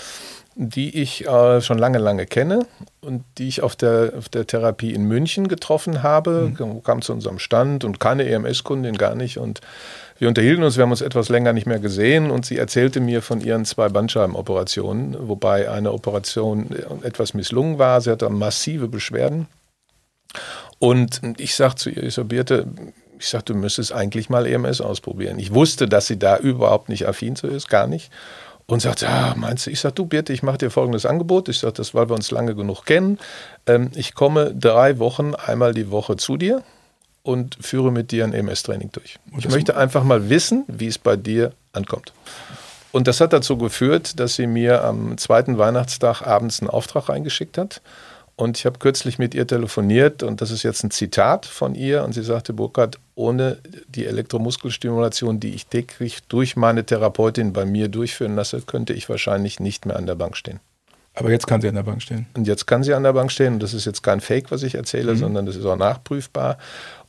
die 0.56 1.02
ich 1.02 1.26
äh, 1.26 1.62
schon 1.62 1.78
lange, 1.78 2.00
lange 2.00 2.26
kenne 2.26 2.65
und 3.00 3.24
die 3.38 3.48
ich 3.48 3.62
auf 3.63 3.78
der, 3.78 4.12
auf 4.17 4.28
der 4.28 4.46
Therapie 4.48 4.93
in 4.93 5.06
München 5.06 5.48
getroffen 5.48 6.04
habe, 6.04 6.52
kam 6.84 7.02
zu 7.02 7.13
unserem 7.13 7.39
Stand 7.39 7.86
und 7.86 8.02
keine 8.02 8.26
EMS-Kundin 8.26 8.98
gar 8.98 9.15
nicht 9.15 9.38
und 9.38 9.62
wir 10.19 10.28
unterhielten 10.28 10.63
uns, 10.63 10.78
wir 10.78 10.84
haben 10.84 10.91
uns 10.91 11.02
etwas 11.02 11.30
länger 11.30 11.54
nicht 11.54 11.65
mehr 11.65 11.80
gesehen 11.80 12.32
und 12.32 12.45
sie 12.45 12.58
erzählte 12.58 12.99
mir 12.99 13.21
von 13.21 13.41
ihren 13.41 13.65
zwei 13.65 13.89
Bandscheibenoperationen, 13.89 15.28
wobei 15.28 15.69
eine 15.69 15.91
Operation 15.91 16.69
etwas 17.04 17.34
misslungen 17.34 17.80
war. 17.80 17.99
Sie 18.02 18.12
hatte 18.12 18.30
massive 18.30 18.88
Beschwerden. 18.88 19.47
Und 20.80 21.21
ich 21.38 21.56
sage 21.56 21.76
zu 21.76 21.89
ihr, 21.89 22.04
ich 22.04 22.13
so, 22.13 22.26
Birte, 22.26 22.67
Ich 23.19 23.30
sagte, 23.30 23.54
du 23.54 23.60
müsstest 23.60 23.93
eigentlich 23.93 24.30
mal 24.30 24.45
EMS 24.45 24.82
ausprobieren. 24.82 25.39
Ich 25.39 25.54
wusste, 25.54 25.88
dass 25.88 26.08
sie 26.08 26.19
da 26.19 26.38
überhaupt 26.38 26.89
nicht 26.89 27.08
affin 27.08 27.36
zu 27.36 27.47
ist, 27.47 27.69
gar 27.69 27.88
nicht. 27.88 28.12
Und 28.65 28.82
sagte, 28.82 29.06
ja, 29.06 29.34
meinst 29.38 29.65
du, 29.65 29.71
ich 29.71 29.80
sage, 29.80 29.95
du 29.95 30.06
Birte, 30.06 30.34
ich 30.34 30.43
mache 30.43 30.58
dir 30.58 30.69
folgendes 30.69 31.06
Angebot. 31.06 31.49
Ich 31.49 31.60
sage, 31.60 31.73
das, 31.73 31.93
weil 31.93 32.10
wir 32.10 32.15
uns 32.15 32.32
lange 32.32 32.56
genug 32.56 32.86
kennen. 32.86 33.17
Ähm, 33.65 33.91
ich 33.95 34.13
komme 34.13 34.54
drei 34.54 34.99
Wochen 34.99 35.36
einmal 35.36 35.73
die 35.73 35.89
Woche 35.91 36.17
zu 36.17 36.38
dir 36.38 36.63
und 37.24 37.58
führe 37.60 37.92
mit 37.92 38.12
dir 38.12 38.26
ein 38.26 38.34
EMS-Training 38.34 38.92
durch. 38.92 39.18
Ich 39.38 39.50
möchte 39.50 39.76
einfach 39.76 40.04
mal 40.04 40.30
wissen, 40.30 40.66
wie 40.68 40.88
es 40.88 40.98
bei 40.98 41.16
dir 41.16 41.54
ankommt. 41.72 42.14
Und 42.92 43.08
das 43.08 43.22
hat 43.22 43.34
dazu 43.34 43.58
geführt, 43.58 44.20
dass 44.20 44.36
sie 44.36 44.46
mir 44.46 44.84
am 44.84 45.18
zweiten 45.18 45.58
Weihnachtstag 45.58 46.22
abends 46.22 46.62
einen 46.62 46.70
Auftrag 46.70 47.10
reingeschickt 47.10 47.58
hat. 47.58 47.82
Und 48.36 48.58
ich 48.58 48.66
habe 48.66 48.80
kürzlich 48.80 49.20
mit 49.20 49.36
ihr 49.36 49.48
telefoniert 49.48 50.24
und 50.24 50.42
das 50.42 50.52
ist 50.52 50.64
jetzt 50.64 50.84
ein 50.84 50.92
Zitat 50.92 51.46
von 51.46 51.76
ihr. 51.76 52.04
Und 52.04 52.14
sie 52.14 52.24
sagte, 52.24 52.52
Burkhard, 52.52 53.00
ohne 53.16 53.58
die 53.88 54.06
Elektromuskelstimulation, 54.06 55.40
die 55.40 55.54
ich 55.54 55.68
täglich 55.68 56.24
durch 56.30 56.56
meine 56.56 56.84
Therapeutin 56.84 57.54
bei 57.54 57.66
mir 57.66 57.88
durchführen 57.88 58.36
lasse, 58.36 58.62
könnte 58.62 58.94
ich 58.94 59.08
wahrscheinlich 59.08 59.60
nicht 59.60 59.86
mehr 59.86 59.98
an 59.98 60.08
der 60.08 60.16
Bank 60.16 60.36
stehen. 60.36 60.60
Aber 61.15 61.30
jetzt 61.30 61.45
kann 61.45 61.62
sie 61.62 61.67
an 61.67 61.76
der 61.76 61.84
Bank 61.84 62.02
stehen. 62.02 62.26
Und 62.36 62.47
jetzt 62.47 62.65
kann 62.65 62.84
sie 62.84 62.93
an 62.93 63.04
der 63.04 63.13
Bank 63.13 63.32
stehen. 63.32 63.54
Und 63.54 63.63
das 63.63 63.73
ist 63.73 63.86
jetzt 63.86 64.02
kein 64.02 64.19
Fake, 64.19 64.52
was 64.52 64.63
ich 64.63 64.76
erzähle, 64.76 65.13
mhm. 65.13 65.17
sondern 65.17 65.45
das 65.45 65.56
ist 65.56 65.65
auch 65.65 65.76
nachprüfbar. 65.76 66.58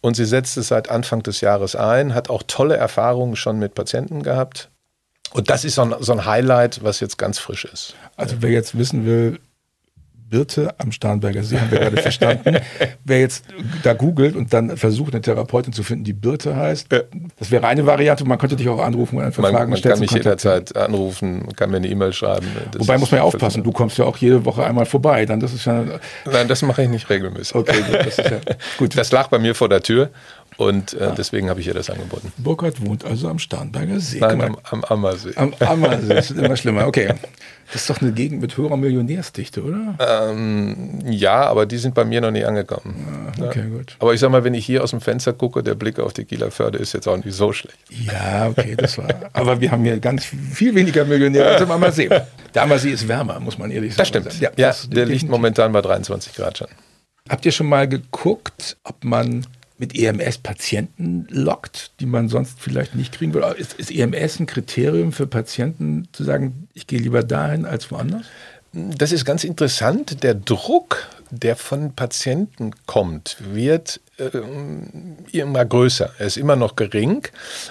Und 0.00 0.14
sie 0.14 0.26
setzt 0.26 0.56
es 0.58 0.68
seit 0.68 0.90
Anfang 0.90 1.22
des 1.22 1.40
Jahres 1.40 1.74
ein, 1.74 2.14
hat 2.14 2.28
auch 2.28 2.42
tolle 2.46 2.76
Erfahrungen 2.76 3.36
schon 3.36 3.58
mit 3.58 3.74
Patienten 3.74 4.22
gehabt. 4.22 4.70
Und 5.32 5.48
das 5.50 5.64
ist 5.64 5.76
so 5.76 5.82
ein, 5.82 5.94
so 6.00 6.12
ein 6.12 6.26
Highlight, 6.26 6.84
was 6.84 7.00
jetzt 7.00 7.16
ganz 7.16 7.38
frisch 7.38 7.64
ist. 7.64 7.94
Also 8.16 8.36
wer 8.40 8.50
jetzt 8.50 8.76
wissen 8.76 9.06
will, 9.06 9.40
Birte 10.28 10.74
am 10.78 10.90
Starnberger 10.92 11.42
See, 11.42 11.58
haben 11.58 11.70
wir 11.70 11.78
gerade 11.78 11.96
verstanden. 12.00 12.56
Wer 13.04 13.20
jetzt 13.20 13.44
da 13.82 13.92
googelt 13.92 14.36
und 14.36 14.52
dann 14.52 14.76
versucht, 14.76 15.12
eine 15.12 15.22
Therapeutin 15.22 15.72
zu 15.72 15.82
finden, 15.82 16.04
die 16.04 16.12
Birte 16.12 16.56
heißt, 16.56 16.88
das 17.38 17.50
wäre 17.50 17.66
eine 17.66 17.86
Variante. 17.86 18.24
Man 18.24 18.38
könnte 18.38 18.56
dich 18.56 18.68
auch 18.68 18.80
anrufen 18.80 19.18
und 19.18 19.24
einfach 19.24 19.42
man, 19.42 19.52
Fragen. 19.52 19.70
Man 19.70 19.80
kann 19.80 19.98
mich 20.00 20.10
jederzeit 20.10 20.76
anrufen, 20.76 21.48
kann 21.56 21.70
mir 21.70 21.76
eine 21.76 21.88
E-Mail 21.88 22.12
schreiben. 22.12 22.46
Das 22.72 22.80
Wobei 22.80 22.98
muss 22.98 23.10
man 23.10 23.18
ja 23.18 23.24
aufpassen, 23.24 23.62
du 23.62 23.72
kommst 23.72 23.98
ja 23.98 24.04
auch 24.04 24.16
jede 24.16 24.44
Woche 24.44 24.64
einmal 24.64 24.86
vorbei. 24.86 25.26
Dann 25.26 25.40
das 25.40 25.52
ist 25.52 25.66
ja 25.66 25.84
Nein, 26.30 26.48
das 26.48 26.62
mache 26.62 26.82
ich 26.82 26.88
nicht 26.88 27.08
regelmäßig. 27.10 27.54
Okay, 27.54 27.82
gut 27.82 28.06
das, 28.06 28.16
ja 28.16 28.40
gut. 28.78 28.96
das 28.96 29.12
lag 29.12 29.28
bei 29.28 29.38
mir 29.38 29.54
vor 29.54 29.68
der 29.68 29.82
Tür 29.82 30.10
und 30.56 30.94
äh, 30.94 31.04
ah. 31.04 31.14
deswegen 31.16 31.50
habe 31.50 31.60
ich 31.60 31.66
ihr 31.66 31.74
das 31.74 31.90
angeboten. 31.90 32.32
Burkhard 32.38 32.84
wohnt 32.84 33.04
also 33.04 33.28
am 33.28 33.38
Starnberger 33.38 34.00
See. 34.00 34.20
Nein, 34.20 34.40
am, 34.40 34.58
am 34.70 34.84
Ammersee. 34.84 35.32
Am 35.36 35.54
Ammersee, 35.60 36.08
das 36.14 36.30
ist 36.30 36.38
immer 36.38 36.56
schlimmer. 36.56 36.86
Okay. 36.86 37.14
Das 37.72 37.76
ist 37.76 37.90
doch 37.90 38.00
eine 38.00 38.12
Gegend 38.12 38.42
mit 38.42 38.56
höherer 38.56 38.76
Millionärsdichte, 38.76 39.62
oder? 39.62 39.96
Ähm, 39.98 41.00
ja, 41.06 41.46
aber 41.46 41.66
die 41.66 41.78
sind 41.78 41.94
bei 41.94 42.04
mir 42.04 42.20
noch 42.20 42.30
nie 42.30 42.44
angekommen. 42.44 43.32
Ah, 43.38 43.44
okay, 43.46 43.60
ja. 43.60 43.66
gut. 43.66 43.96
Aber 44.00 44.12
ich 44.12 44.20
sag 44.20 44.30
mal, 44.30 44.44
wenn 44.44 44.54
ich 44.54 44.66
hier 44.66 44.82
aus 44.84 44.90
dem 44.90 45.00
Fenster 45.00 45.32
gucke, 45.32 45.62
der 45.62 45.74
Blick 45.74 45.98
auf 45.98 46.12
die 46.12 46.24
Kieler 46.24 46.50
Förde 46.50 46.78
ist 46.78 46.92
jetzt 46.92 47.08
auch 47.08 47.16
nicht 47.16 47.34
so 47.34 47.52
schlecht. 47.52 47.78
Ja, 47.88 48.48
okay, 48.48 48.76
das 48.76 48.98
war. 48.98 49.08
aber 49.32 49.60
wir 49.60 49.70
haben 49.70 49.82
hier 49.82 49.98
ganz 49.98 50.24
viel 50.24 50.74
weniger 50.74 51.04
Millionäre 51.04 51.46
als 51.46 51.62
im 51.62 51.70
Ammersee. 51.70 52.10
Der 52.54 52.62
Ammersee 52.62 52.90
ist 52.90 53.08
wärmer, 53.08 53.40
muss 53.40 53.58
man 53.58 53.70
ehrlich 53.70 53.94
sagen. 53.94 53.98
Das 53.98 54.08
stimmt. 54.08 54.40
Ja, 54.40 54.50
ja 54.56 54.68
das 54.68 54.88
der 54.90 55.06
liegt 55.06 55.28
momentan 55.28 55.72
bei 55.72 55.80
23 55.80 56.34
Grad 56.34 56.58
schon. 56.58 56.68
Habt 57.28 57.46
ihr 57.46 57.52
schon 57.52 57.68
mal 57.68 57.88
geguckt, 57.88 58.76
ob 58.84 59.02
man 59.02 59.46
mit 59.78 59.94
EMS 59.94 60.38
Patienten 60.38 61.26
lockt, 61.30 61.92
die 62.00 62.06
man 62.06 62.28
sonst 62.28 62.60
vielleicht 62.60 62.94
nicht 62.94 63.12
kriegen 63.12 63.34
würde? 63.34 63.56
Ist, 63.56 63.74
ist 63.74 63.90
EMS 63.90 64.40
ein 64.40 64.46
Kriterium 64.46 65.12
für 65.12 65.26
Patienten 65.26 66.08
zu 66.12 66.24
sagen, 66.24 66.68
ich 66.74 66.86
gehe 66.86 67.00
lieber 67.00 67.22
dahin 67.22 67.64
als 67.64 67.90
woanders? 67.90 68.26
Das 68.72 69.12
ist 69.12 69.24
ganz 69.24 69.44
interessant. 69.44 70.22
Der 70.24 70.34
Druck, 70.34 71.08
der 71.30 71.54
von 71.54 71.94
Patienten 71.94 72.72
kommt, 72.86 73.36
wird 73.52 74.00
äh, 74.18 74.30
immer 75.32 75.64
größer. 75.64 76.10
Er 76.18 76.26
ist 76.26 76.36
immer 76.36 76.56
noch 76.56 76.74
gering, 76.74 77.26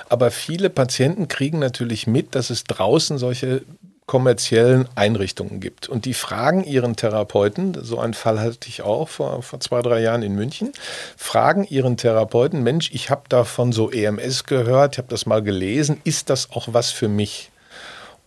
aber 0.08 0.32
viele 0.32 0.70
Patienten 0.70 1.28
kriegen 1.28 1.60
natürlich 1.60 2.08
mit, 2.08 2.36
dass 2.36 2.50
es 2.50 2.64
draußen 2.64 3.18
solche 3.18 3.64
kommerziellen 4.06 4.88
Einrichtungen 4.96 5.60
gibt. 5.60 5.88
Und 5.88 6.06
die 6.06 6.14
fragen 6.14 6.64
ihren 6.64 6.96
Therapeuten, 6.96 7.78
so 7.82 8.00
einen 8.00 8.14
Fall 8.14 8.40
hatte 8.40 8.68
ich 8.68 8.82
auch 8.82 9.08
vor, 9.08 9.42
vor 9.44 9.60
zwei, 9.60 9.82
drei 9.82 10.02
Jahren 10.02 10.24
in 10.24 10.36
München, 10.36 10.72
fragen 11.16 11.64
ihren 11.64 11.98
Therapeuten, 11.98 12.64
Mensch, 12.64 12.92
ich 12.94 13.10
habe 13.10 13.24
davon 13.30 13.72
so 13.72 13.90
EMS 13.90 14.44
gehört, 14.44 14.96
ich 14.96 14.98
habe 14.98 15.08
das 15.08 15.26
mal 15.26 15.42
gelesen, 15.42 16.02
ist 16.04 16.30
das 16.30 16.52
auch 16.52 16.68
was 16.72 16.92
für 16.92 17.08
mich? 17.08 17.50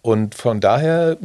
Und 0.02 0.36
von 0.36 0.60
daher, 0.60 1.16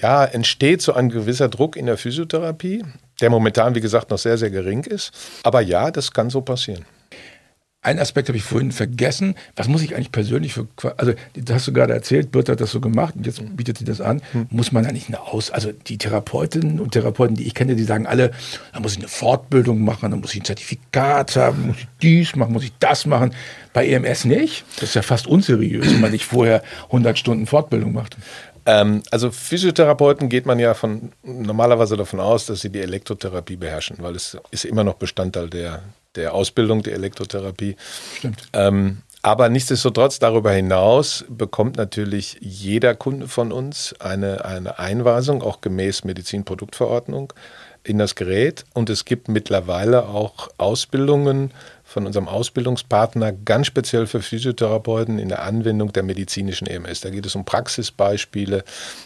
ja, 0.00 0.24
entsteht 0.24 0.80
so 0.80 0.94
ein 0.94 1.10
gewisser 1.10 1.48
Druck 1.50 1.76
in 1.76 1.84
der 1.86 1.98
Physiotherapie, 1.98 2.82
der 3.20 3.28
momentan, 3.28 3.74
wie 3.74 3.80
gesagt, 3.82 4.10
noch 4.10 4.18
sehr, 4.18 4.38
sehr 4.38 4.50
gering 4.50 4.84
ist. 4.84 5.12
Aber 5.42 5.60
ja, 5.60 5.90
das 5.90 6.12
kann 6.12 6.30
so 6.30 6.40
passieren. 6.40 6.86
Ein 7.84 7.98
Aspekt 7.98 8.28
habe 8.28 8.38
ich 8.38 8.44
vorhin 8.44 8.70
vergessen. 8.70 9.34
Was 9.56 9.66
muss 9.66 9.82
ich 9.82 9.96
eigentlich 9.96 10.12
persönlich 10.12 10.54
für, 10.54 10.68
also 10.96 11.14
das 11.34 11.56
hast 11.56 11.66
du 11.66 11.72
gerade 11.72 11.92
erzählt, 11.92 12.30
Bird 12.30 12.48
hat 12.48 12.60
das 12.60 12.70
so 12.70 12.80
gemacht 12.80 13.16
und 13.16 13.26
jetzt 13.26 13.42
bietet 13.56 13.78
sie 13.78 13.84
das 13.84 14.00
an. 14.00 14.22
Hm. 14.30 14.46
Muss 14.50 14.70
man 14.70 14.86
eigentlich 14.86 15.08
eine 15.08 15.20
Aus, 15.20 15.50
also 15.50 15.72
die 15.72 15.98
Therapeutinnen 15.98 16.78
und 16.78 16.92
Therapeuten, 16.92 17.34
die 17.34 17.44
ich 17.44 17.54
kenne, 17.54 17.74
die 17.74 17.82
sagen 17.82 18.06
alle, 18.06 18.30
da 18.72 18.78
muss 18.78 18.92
ich 18.92 18.98
eine 18.98 19.08
Fortbildung 19.08 19.82
machen, 19.82 20.12
da 20.12 20.16
muss 20.16 20.32
ich 20.32 20.42
ein 20.42 20.44
Zertifikat 20.44 21.34
haben, 21.34 21.66
muss 21.66 21.76
ich 21.78 21.88
dies 22.00 22.36
machen, 22.36 22.52
muss 22.52 22.62
ich 22.62 22.72
das 22.78 23.04
machen. 23.04 23.34
Bei 23.72 23.88
EMS 23.88 24.26
nicht. 24.26 24.64
Das 24.76 24.90
ist 24.90 24.94
ja 24.94 25.02
fast 25.02 25.26
unseriös, 25.26 25.90
wenn 25.92 26.00
man 26.00 26.12
nicht 26.12 26.24
vorher 26.24 26.62
100 26.84 27.18
Stunden 27.18 27.46
Fortbildung 27.46 27.92
macht. 27.92 28.16
Ähm, 28.64 29.02
also 29.10 29.32
Physiotherapeuten 29.32 30.28
geht 30.28 30.46
man 30.46 30.60
ja 30.60 30.74
von 30.74 31.10
normalerweise 31.24 31.96
davon 31.96 32.20
aus, 32.20 32.46
dass 32.46 32.60
sie 32.60 32.70
die 32.70 32.80
Elektrotherapie 32.80 33.56
beherrschen, 33.56 33.96
weil 34.00 34.14
es 34.14 34.38
ist 34.52 34.64
immer 34.66 34.84
noch 34.84 34.94
Bestandteil 34.94 35.50
der, 35.50 35.82
der 36.16 36.34
Ausbildung 36.34 36.82
der 36.82 36.94
Elektrotherapie. 36.94 37.76
Stimmt. 38.18 38.48
Ähm, 38.52 38.98
aber 39.22 39.48
nichtsdestotrotz, 39.48 40.18
darüber 40.18 40.50
hinaus 40.50 41.24
bekommt 41.28 41.76
natürlich 41.76 42.38
jeder 42.40 42.96
Kunde 42.96 43.28
von 43.28 43.52
uns 43.52 43.94
eine, 44.00 44.44
eine 44.44 44.80
Einweisung, 44.80 45.42
auch 45.42 45.60
gemäß 45.60 46.02
Medizinproduktverordnung, 46.02 47.32
in 47.84 47.98
das 47.98 48.16
Gerät. 48.16 48.64
Und 48.74 48.90
es 48.90 49.04
gibt 49.04 49.28
mittlerweile 49.28 50.08
auch 50.08 50.48
Ausbildungen 50.58 51.52
von 51.84 52.06
unserem 52.06 52.26
Ausbildungspartner, 52.26 53.32
ganz 53.32 53.68
speziell 53.68 54.06
für 54.06 54.22
Physiotherapeuten 54.22 55.20
in 55.20 55.28
der 55.28 55.42
Anwendung 55.42 55.92
der 55.92 56.02
medizinischen 56.02 56.66
EMS. 56.66 57.02
Da 57.02 57.10
geht 57.10 57.26
es 57.26 57.36
um 57.36 57.44
Praxisbeispiele. 57.44 58.64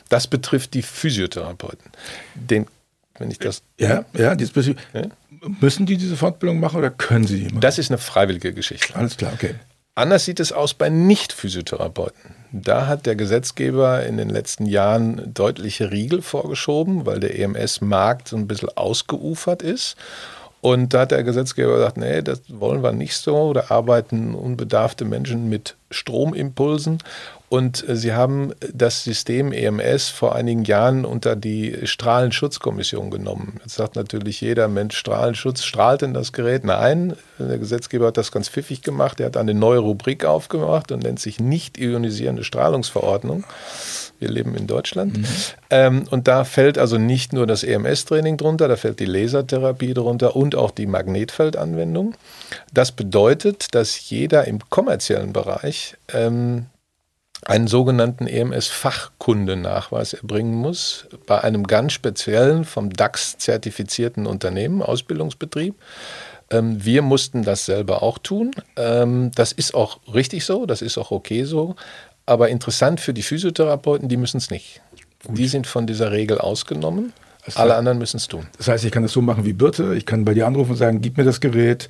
Das 0.09 0.29
betrifft 0.29 0.73
die 0.73 0.83
Physiotherapeuten. 0.83 1.91
Den, 2.35 2.69
wenn 3.19 3.31
ich 3.31 3.39
das. 3.39 3.63
Ja, 3.79 4.05
ja, 4.15 4.35
diesbezüglich. 4.35 4.85
Ja? 4.93 5.03
Müssen 5.61 5.87
die 5.87 5.97
diese 5.97 6.17
Fortbildung 6.17 6.61
machen 6.61 6.79
oder 6.79 6.91
können 6.91 7.27
sie 7.27 7.39
die 7.39 7.45
machen? 7.47 7.61
Das 7.61 7.79
ist 7.79 7.91
eine 7.91 7.99
freiwillige 7.99 8.53
Geschichte. 8.53 8.95
Alles 8.97 9.17
klar, 9.17 9.33
okay. 9.35 9.55
Anders 9.95 10.27
sieht 10.27 10.41
es 10.41 10.53
aus 10.53 10.75
bei 10.75 10.91
Nicht-Physiotherapeuten. 10.91 12.35
Da 12.53 12.87
hat 12.87 13.07
der 13.07 13.17
Gesetzgeber 13.17 14.05
in 14.05 14.19
den 14.19 14.29
letzten 14.29 14.67
Jahren 14.67 15.33
deutliche 15.33 15.91
Riegel 15.91 16.21
vorgeschoben, 16.21 17.07
weil 17.07 17.19
der 17.19 17.39
EMS-Markt 17.39 18.29
so 18.29 18.37
ein 18.37 18.47
bisschen 18.47 18.69
ausgeufert 18.77 19.63
ist. 19.63 19.97
Und 20.61 20.95
da 20.95 21.01
hat 21.01 21.13
der 21.13 21.23
Gesetzgeber 21.23 21.77
gesagt, 21.77 21.97
nee, 21.97 22.23
das 22.23 22.43
wollen 22.49 22.83
wir 22.83 22.93
nicht 22.93 23.17
so. 23.17 23.53
Da 23.53 23.67
arbeiten 23.69 24.35
unbedarfte 24.35 25.05
Menschen 25.05 25.49
mit 25.49 25.77
Stromimpulsen. 25.91 26.99
Und 27.49 27.89
äh, 27.89 27.97
sie 27.97 28.13
haben 28.13 28.53
das 28.73 29.05
System 29.05 29.53
EMS 29.53 30.09
vor 30.09 30.35
einigen 30.35 30.65
Jahren 30.65 31.05
unter 31.05 31.37
die 31.37 31.77
Strahlenschutzkommission 31.85 33.11
genommen. 33.11 33.61
Jetzt 33.63 33.77
sagt 33.77 33.95
natürlich 33.95 34.41
jeder 34.41 34.67
Mensch, 34.69 34.97
Strahlenschutz, 34.97 35.63
strahlt 35.63 36.03
denn 36.03 36.13
das 36.13 36.33
Gerät? 36.33 36.65
Nein, 36.65 37.15
der 37.39 37.59
Gesetzgeber 37.59 38.09
hat 38.09 38.17
das 38.17 38.33
ganz 38.33 38.49
pfiffig 38.49 38.83
gemacht. 38.83 39.21
Er 39.21 39.27
hat 39.27 39.37
eine 39.37 39.55
neue 39.55 39.79
Rubrik 39.79 40.25
aufgemacht 40.25 40.91
und 40.91 41.05
nennt 41.05 41.21
sich 41.21 41.39
nicht 41.39 41.79
ionisierende 41.79 42.43
Strahlungsverordnung. 42.43 43.45
Wir 44.19 44.31
leben 44.31 44.55
in 44.55 44.67
Deutschland. 44.67 45.19
Mhm. 45.19 45.27
Ähm, 45.69 46.05
und 46.11 46.27
da 46.27 46.45
fällt 46.45 46.79
also 46.79 46.97
nicht 46.97 47.35
nur 47.35 47.47
das 47.47 47.63
EMS-Training 47.63 48.39
drunter, 48.39 48.67
da 48.67 48.77
fällt 48.77 48.99
die 48.99 49.05
Lasertherapie 49.05 49.93
drunter 49.93 50.35
und 50.37 50.55
auch 50.55 50.71
die 50.71 50.87
Magnetfeldanwendung. 50.87 52.15
Das 52.73 52.93
bedeutet, 52.93 53.75
dass 53.75 54.09
jeder 54.09 54.47
im 54.47 54.61
kommerziellen 54.71 55.35
Bereich 55.35 55.76
ähm, 56.13 56.67
einen 57.45 57.69
sogenannten 57.69 58.27
EMS-Fachkundenachweis 58.27 60.15
erbringen 60.15 60.55
muss 60.55 61.07
bei 61.27 61.43
einem 61.43 61.67
ganz 61.67 61.93
speziellen, 61.93 62.65
vom 62.65 62.91
DAX 62.93 63.39
zertifizierten 63.39 64.27
Unternehmen, 64.27 64.83
Ausbildungsbetrieb. 64.83 65.75
Ähm, 66.51 66.85
wir 66.85 67.03
mussten 67.03 67.43
das 67.43 67.67
selber 67.67 68.03
auch 68.03 68.19
tun. 68.19 68.53
Ähm, 68.77 69.31
das 69.35 69.53
ist 69.53 69.75
auch 69.75 70.01
richtig 70.13 70.45
so, 70.45 70.67
das 70.67 70.83
ist 70.83 70.99
auch 70.99 71.11
okay 71.11 71.45
so. 71.45 71.77
Aber 72.25 72.49
interessant 72.49 73.01
für 73.01 73.15
die 73.15 73.23
Physiotherapeuten, 73.23 74.09
die 74.09 74.17
müssen 74.17 74.39
es 74.39 74.51
nicht. 74.51 74.81
Gut. 75.25 75.39
Die 75.39 75.47
sind 75.47 75.67
von 75.67 75.87
dieser 75.87 76.11
Regel 76.13 76.39
ausgenommen. 76.39 77.13
Alle 77.55 77.77
anderen 77.77 77.99
müssen 77.99 78.17
es 78.17 78.27
tun. 78.27 78.49
Das 78.59 78.67
heißt, 78.67 78.85
ich 78.85 78.91
kann 78.91 79.05
das 79.05 79.13
so 79.13 79.23
machen 79.23 79.45
wie 79.45 79.53
Birte. 79.53 79.95
Ich 79.95 80.05
kann 80.05 80.25
bei 80.25 80.35
dir 80.35 80.49
anrufen 80.49 80.73
und 80.73 80.77
sagen, 80.77 81.01
gib 81.01 81.17
mir 81.17 81.23
das 81.23 81.41
Gerät, 81.41 81.89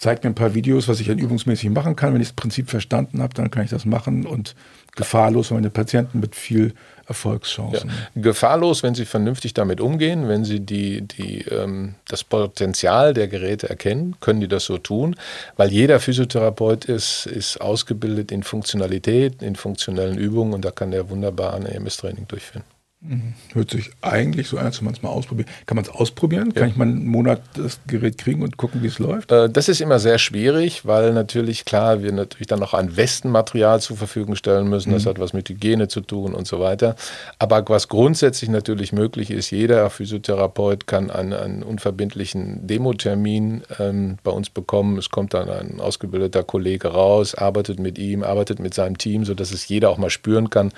zeigt 0.00 0.24
mir 0.24 0.30
ein 0.30 0.34
paar 0.34 0.54
Videos, 0.54 0.88
was 0.88 0.98
ich 0.98 1.08
dann 1.08 1.18
übungsmäßig 1.18 1.68
machen 1.68 1.94
kann. 1.94 2.14
Wenn 2.14 2.22
ich 2.22 2.28
das 2.28 2.36
Prinzip 2.36 2.70
verstanden 2.70 3.20
habe, 3.22 3.34
dann 3.34 3.50
kann 3.50 3.64
ich 3.64 3.70
das 3.70 3.84
machen 3.84 4.26
und 4.26 4.54
gefahrlos 4.96 5.50
meine 5.50 5.68
Patienten 5.68 6.20
mit 6.20 6.34
viel 6.34 6.74
Erfolgschancen. 7.06 7.90
Ja. 7.90 8.22
Gefahrlos, 8.22 8.82
wenn 8.82 8.94
Sie 8.94 9.04
vernünftig 9.04 9.52
damit 9.52 9.78
umgehen, 9.78 10.26
wenn 10.26 10.44
Sie 10.44 10.60
die, 10.60 11.02
die, 11.02 11.42
ähm, 11.42 11.96
das 12.08 12.24
Potenzial 12.24 13.12
der 13.12 13.28
Geräte 13.28 13.68
erkennen, 13.68 14.16
können 14.20 14.40
die 14.40 14.48
das 14.48 14.64
so 14.64 14.78
tun, 14.78 15.16
weil 15.58 15.70
jeder 15.70 16.00
Physiotherapeut 16.00 16.86
ist, 16.86 17.26
ist 17.26 17.60
ausgebildet 17.60 18.32
in 18.32 18.42
Funktionalität, 18.42 19.42
in 19.42 19.54
funktionellen 19.54 20.16
Übungen 20.16 20.54
und 20.54 20.64
da 20.64 20.70
kann 20.70 20.92
der 20.92 21.10
wunderbar 21.10 21.54
ein 21.54 21.66
EMS-Training 21.66 22.26
durchführen. 22.26 22.64
Mhm. 23.02 23.32
Hört 23.54 23.70
sich 23.70 23.90
eigentlich 24.02 24.48
so 24.48 24.58
an, 24.58 24.66
als 24.66 24.82
man 24.82 24.92
es 24.92 25.00
mal 25.00 25.08
ausprobieren. 25.08 25.48
Kann 25.64 25.76
man 25.76 25.86
es 25.86 25.90
ausprobieren? 25.90 26.52
Ja. 26.54 26.60
Kann 26.60 26.68
ich 26.68 26.76
mal 26.76 26.86
einen 26.86 27.06
Monat 27.06 27.40
das 27.54 27.80
Gerät 27.86 28.18
kriegen 28.18 28.42
und 28.42 28.58
gucken, 28.58 28.82
wie 28.82 28.88
es 28.88 28.98
läuft? 28.98 29.32
Äh, 29.32 29.48
das 29.48 29.70
ist 29.70 29.80
immer 29.80 29.98
sehr 29.98 30.18
schwierig, 30.18 30.84
weil 30.84 31.14
natürlich, 31.14 31.64
klar, 31.64 32.02
wir 32.02 32.12
natürlich 32.12 32.46
dann 32.46 32.60
noch 32.60 32.74
ein 32.74 32.98
Westenmaterial 32.98 33.80
zur 33.80 33.96
Verfügung 33.96 34.36
stellen 34.36 34.68
müssen. 34.68 34.90
Mhm. 34.90 34.94
Das 34.94 35.06
hat 35.06 35.18
was 35.18 35.32
mit 35.32 35.48
Hygiene 35.48 35.88
zu 35.88 36.02
tun 36.02 36.34
und 36.34 36.46
so 36.46 36.60
weiter. 36.60 36.94
Aber 37.38 37.64
was 37.68 37.88
grundsätzlich 37.88 38.50
natürlich 38.50 38.92
möglich 38.92 39.30
ist, 39.30 39.50
jeder 39.50 39.88
Physiotherapeut 39.88 40.86
kann 40.86 41.10
einen, 41.10 41.32
einen 41.32 41.62
unverbindlichen 41.62 42.66
Demotermin 42.66 43.62
ähm, 43.78 44.18
bei 44.22 44.30
uns 44.30 44.50
bekommen. 44.50 44.98
Es 44.98 45.08
kommt 45.08 45.32
dann 45.32 45.48
ein 45.48 45.80
ausgebildeter 45.80 46.42
Kollege 46.42 46.88
raus, 46.88 47.34
arbeitet 47.34 47.78
mit 47.78 47.98
ihm, 47.98 48.22
arbeitet 48.22 48.58
mit 48.58 48.74
seinem 48.74 48.98
Team, 48.98 49.24
sodass 49.24 49.52
es 49.52 49.66
jeder 49.68 49.88
auch 49.88 49.96
mal 49.96 50.10
spüren 50.10 50.50
kann. 50.50 50.70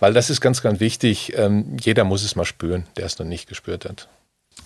Weil 0.00 0.12
das 0.12 0.28
ist 0.28 0.42
ganz, 0.42 0.60
ganz 0.60 0.78
wichtig. 0.78 1.32
Ähm, 1.34 1.61
jeder 1.80 2.04
muss 2.04 2.24
es 2.24 2.36
mal 2.36 2.44
spüren, 2.44 2.86
der 2.96 3.06
es 3.06 3.18
noch 3.18 3.26
nicht 3.26 3.48
gespürt 3.48 3.84
hat. 3.84 4.08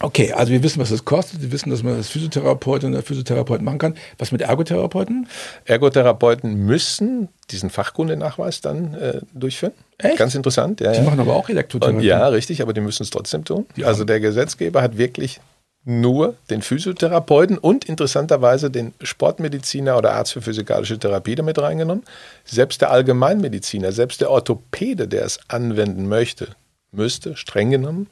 Okay, 0.01 0.33
also 0.33 0.53
wir 0.53 0.63
wissen, 0.63 0.81
was 0.81 0.91
es 0.91 1.05
kostet. 1.05 1.41
Wir 1.41 1.53
wissen, 1.53 1.71
dass 1.71 1.83
man 1.83 1.97
das 1.97 2.09
Physiotherapeutin 2.09 2.93
oder 2.93 3.03
Physiotherapeut 3.03 3.63
machen 3.63 3.79
kann. 3.79 3.95
Was 4.19 4.31
mit 4.31 4.43
Ergotherapeuten? 4.43 5.27
Ergotherapeuten 5.65 6.67
müssen 6.67 7.29
diesen 7.51 7.71
Fachkundenachweis 7.71 8.61
dann 8.61 8.95
äh, 8.95 9.21
durchführen. 9.33 9.73
Echt? 9.97 10.19
Ganz 10.19 10.35
interessant. 10.35 10.81
Ja, 10.81 10.93
die 10.93 10.99
ja. 10.99 11.05
machen 11.05 11.21
aber 11.21 11.35
auch 11.35 11.49
Elektrotherapie. 11.49 11.97
Und 11.97 12.03
ja, 12.05 12.29
richtig, 12.29 12.61
aber 12.61 12.75
die 12.75 12.83
müssen 12.83 13.05
es 13.05 13.11
trotzdem 13.11 13.45
tun. 13.45 13.65
Ja. 13.77 13.87
Also 13.87 14.05
der 14.05 14.21
Gesetzgeber 14.21 14.83
hat 14.83 14.99
wirklich 14.99 15.41
nur 15.87 16.35
den 16.51 16.63
Physiotherapeuten 16.63 17.57
und 17.57 17.87
interessanterweise 17.87 18.71
den 18.71 18.93
Sportmediziner 19.01 19.97
oder 19.97 20.13
Arzt 20.13 20.33
für 20.33 20.43
physikalische 20.43 20.99
Therapie 20.99 21.37
damit 21.37 21.59
reingenommen. 21.59 22.05
Selbst 22.45 22.83
der 22.83 22.91
Allgemeinmediziner, 22.91 23.93
selbst 23.93 24.21
der 24.21 24.31
Orthopäde, 24.31 25.07
der 25.09 25.25
es 25.25 25.39
anwenden 25.49 26.09
möchte, 26.09 26.49
müsste 26.97 27.37
streng 27.37 27.71
genommen 27.71 28.09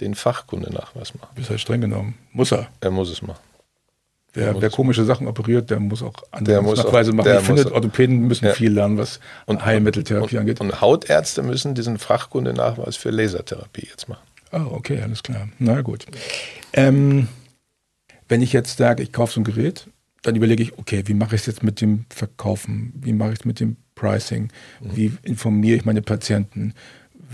den 0.00 0.14
Fachkundenachweis 0.14 1.14
machen. 1.14 1.40
Ist 1.40 1.50
er 1.50 1.58
streng 1.58 1.80
genommen? 1.80 2.18
Muss 2.32 2.52
er? 2.52 2.68
Er 2.80 2.90
muss 2.90 3.10
es 3.10 3.22
machen. 3.22 3.40
Wer, 4.34 4.60
wer 4.62 4.70
komische 4.70 5.04
Sachen 5.04 5.26
operiert, 5.26 5.68
der 5.68 5.78
muss 5.78 6.02
auch 6.02 6.14
andere 6.30 6.62
Nachweise 6.62 7.12
machen. 7.12 7.30
Ich 7.38 7.44
finde, 7.44 7.70
Orthopäden 7.70 8.26
müssen 8.26 8.46
ja. 8.46 8.54
viel 8.54 8.72
lernen, 8.72 8.96
was 8.96 9.20
und, 9.44 9.64
Heilmitteltherapie 9.64 10.36
und, 10.36 10.40
angeht. 10.40 10.60
Und 10.60 10.80
Hautärzte 10.80 11.42
müssen 11.42 11.74
diesen 11.74 11.98
Fachkundenachweis 11.98 12.96
für 12.96 13.10
Lasertherapie 13.10 13.86
jetzt 13.90 14.08
machen. 14.08 14.22
Oh, 14.52 14.72
okay, 14.72 15.02
alles 15.02 15.22
klar. 15.22 15.48
Na 15.58 15.82
gut. 15.82 16.06
Ähm, 16.72 17.28
wenn 18.28 18.40
ich 18.40 18.54
jetzt 18.54 18.78
sage, 18.78 19.02
ich 19.02 19.12
kaufe 19.12 19.34
so 19.34 19.40
ein 19.40 19.44
Gerät, 19.44 19.86
dann 20.22 20.34
überlege 20.34 20.62
ich, 20.62 20.78
okay, 20.78 21.02
wie 21.06 21.14
mache 21.14 21.34
ich 21.34 21.42
es 21.42 21.46
jetzt 21.46 21.62
mit 21.62 21.82
dem 21.82 22.06
Verkaufen? 22.08 22.92
Wie 22.96 23.12
mache 23.12 23.32
ich 23.32 23.40
es 23.40 23.44
mit 23.44 23.60
dem 23.60 23.76
Pricing? 23.94 24.48
Mhm. 24.80 24.96
Wie 24.96 25.12
informiere 25.22 25.76
ich 25.76 25.84
meine 25.84 26.00
Patienten? 26.00 26.74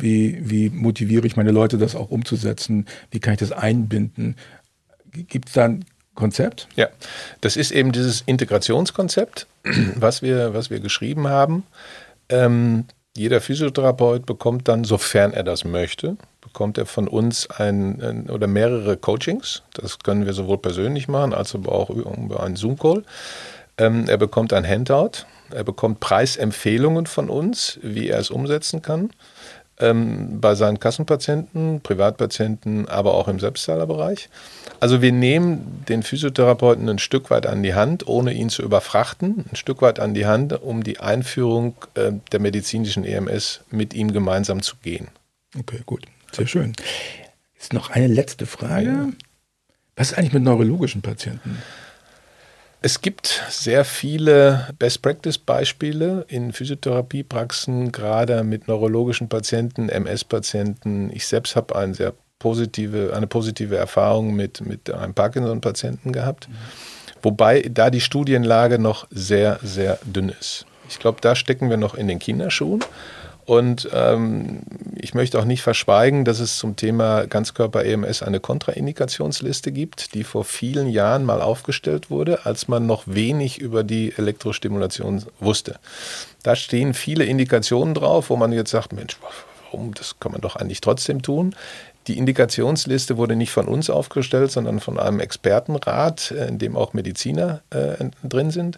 Wie, 0.01 0.39
wie 0.41 0.71
motiviere 0.71 1.27
ich 1.27 1.37
meine 1.37 1.51
Leute, 1.51 1.79
das 1.79 1.97
auch 1.97 2.11
umzusetzen? 2.11 2.87
Wie 3.11 3.21
kann 3.21 3.35
ich 3.35 3.41
das 3.41 3.53
einbinden? 3.53 4.37
Gibt 5.13 5.49
es 5.49 5.55
da 5.55 5.65
ein 5.65 5.85
Konzept? 6.15 6.69
Ja, 6.77 6.89
das 7.41 7.57
ist 7.57 7.71
eben 7.71 7.93
dieses 7.93 8.23
Integrationskonzept, 8.23 9.47
was 9.95 10.23
wir, 10.23 10.55
was 10.55 10.71
wir 10.71 10.81
geschrieben 10.81 11.29
haben. 11.29 11.65
Ähm, 12.29 12.85
jeder 13.17 13.41
Physiotherapeut 13.41 14.27
bekommt 14.27 14.69
dann, 14.69 14.85
sofern 14.85 15.33
er 15.33 15.43
das 15.43 15.65
möchte, 15.65 16.17
bekommt 16.41 16.79
er 16.79 16.87
von 16.87 17.09
uns 17.09 17.51
ein, 17.51 18.01
ein, 18.01 18.31
oder 18.31 18.47
mehrere 18.47 18.97
Coachings. 18.97 19.63
Das 19.75 19.99
können 19.99 20.27
wir 20.27 20.33
sowohl 20.33 20.59
persönlich 20.59 21.09
machen, 21.09 21.35
als 21.35 21.55
auch 21.55 21.91
über 21.91 22.43
einen 22.43 22.57
Zoom-Call. 22.57 23.03
Ähm, 23.79 24.05
er 24.09 24.19
bekommt 24.19 24.53
ein 24.53 24.67
Handout. 24.67 25.25
Er 25.51 25.65
bekommt 25.65 26.01
Preisempfehlungen 26.01 27.07
von 27.07 27.31
uns, 27.31 27.79
wie 27.83 28.09
er 28.09 28.19
es 28.19 28.31
umsetzen 28.31 28.83
kann 28.83 29.11
ähm, 29.81 30.41
bei 30.41 30.55
seinen 30.55 30.81
Kassenpatienten, 30.81 31.81
Privatpatienten, 31.81 32.89
aber 32.89 33.15
auch 33.15 33.29
im 33.29 33.41
Selbstzahlerbereich. 33.41 34.29
Also 34.81 35.03
wir 35.03 35.13
nehmen 35.13 35.85
den 35.89 36.03
Physiotherapeuten 36.03 36.89
ein 36.89 36.99
Stück 36.99 37.31
weit 37.31 37.47
an 37.47 37.63
die 37.63 37.75
Hand, 37.75 38.07
ohne 38.07 38.33
ihn 38.33 38.49
zu 38.49 38.63
überfrachten, 38.63 39.45
ein 39.51 39.57
Stück 39.57 39.83
weit 39.83 40.01
an 40.01 40.15
die 40.15 40.27
Hand, 40.27 40.63
um 40.63 40.83
die 40.83 41.01
Einführung 41.01 41.75
äh, 41.95 42.13
der 42.33 42.41
medizinischen 42.41 43.05
EMS 43.05 43.61
mit 43.71 43.95
ihm 43.95 44.13
gemeinsam 44.13 44.63
zu 44.63 44.77
gehen. 44.83 45.09
Okay, 45.59 45.81
gut. 45.87 46.05
Sehr 46.33 46.47
schön. 46.47 46.75
Jetzt 47.55 47.73
noch 47.73 47.91
eine 47.91 48.07
letzte 48.07 48.47
Frage. 48.47 48.87
Ja. 48.87 49.09
Was 49.97 50.13
ist 50.13 50.19
eigentlich 50.19 50.33
mit 50.33 50.45
neurologischen 50.45 51.03
Patienten? 51.03 51.59
Es 52.81 53.01
gibt 53.01 53.45
sehr 53.51 53.85
viele 53.85 54.69
Best-Practice-Beispiele 54.79 56.25
in 56.29 56.53
Physiotherapiepraxen, 56.53 57.91
gerade 57.91 58.45
mit 58.45 58.69
neurologischen 58.69 59.29
Patienten, 59.29 59.89
MS-Patienten. 59.89 61.11
Ich 61.13 61.27
selbst 61.27 61.57
habe 61.57 61.75
eine 61.75 61.95
sehr 61.95 62.15
positive, 62.39 63.15
eine 63.17 63.27
positive 63.27 63.77
Erfahrung 63.77 64.35
mit, 64.35 64.61
mit 64.61 64.93
einem 64.93 65.13
Parkinson-Patienten 65.13 66.13
gehabt, 66.13 66.49
mhm. 66.49 66.55
wobei 67.21 67.63
da 67.63 67.91
die 67.91 68.01
Studienlage 68.01 68.79
noch 68.79 69.09
sehr, 69.11 69.59
sehr 69.63 69.99
dünn 70.05 70.29
ist. 70.29 70.65
Ich 70.89 71.01
glaube, 71.01 71.21
da 71.21 71.35
stecken 71.35 71.71
wir 71.71 71.79
noch 71.79 71.95
in 71.95 72.07
den 72.07 72.21
Kinderschuhen. 72.21 72.85
Und 73.49 73.89
ähm, 73.95 74.61
ich 74.95 75.15
möchte 75.15 75.39
auch 75.39 75.47
nicht 75.47 75.63
verschweigen, 75.63 76.27
dass 76.27 76.39
es 76.39 76.59
zum 76.59 76.77
Thema 76.77 77.27
Ganzkörper-EMS 77.27 78.23
eine 78.23 78.41
Kontraindikationsliste 78.41 79.73
gibt, 79.73 80.13
die 80.13 80.23
vor 80.23 80.45
vielen 80.45 80.87
Jahren 80.87 81.25
mal 81.25 81.41
aufgestellt 81.41 82.11
wurde, 82.11 82.45
als 82.45 82.69
man 82.69 82.85
noch 82.85 83.05
wenig 83.07 83.59
über 83.59 83.85
die 83.85 84.13
Elektrostimulation 84.15 85.25
wusste. 85.41 85.77
Da 86.43 86.57
stehen 86.57 86.93
viele 86.93 87.25
Indikationen 87.25 87.95
drauf, 87.95 88.29
wo 88.29 88.37
man 88.37 88.53
jetzt 88.53 88.71
sagt, 88.71 88.93
Mensch, 88.93 89.17
warum, 89.73 89.95
das 89.95 90.21
kann 90.21 90.33
man 90.33 90.43
doch 90.43 90.57
eigentlich 90.57 90.83
trotzdem 90.83 91.23
tun. 91.23 91.57
Die 92.07 92.19
Indikationsliste 92.19 93.17
wurde 93.17 93.35
nicht 93.35 93.51
von 93.51 93.67
uns 93.67 93.89
aufgestellt, 93.89 94.51
sondern 94.51 94.79
von 94.79 94.99
einem 94.99 95.21
Expertenrat, 95.21 96.33
äh, 96.33 96.49
in 96.49 96.59
dem 96.59 96.77
auch 96.77 96.93
Mediziner 96.93 97.63
äh, 97.71 97.95
drin 98.23 98.51
sind. 98.51 98.77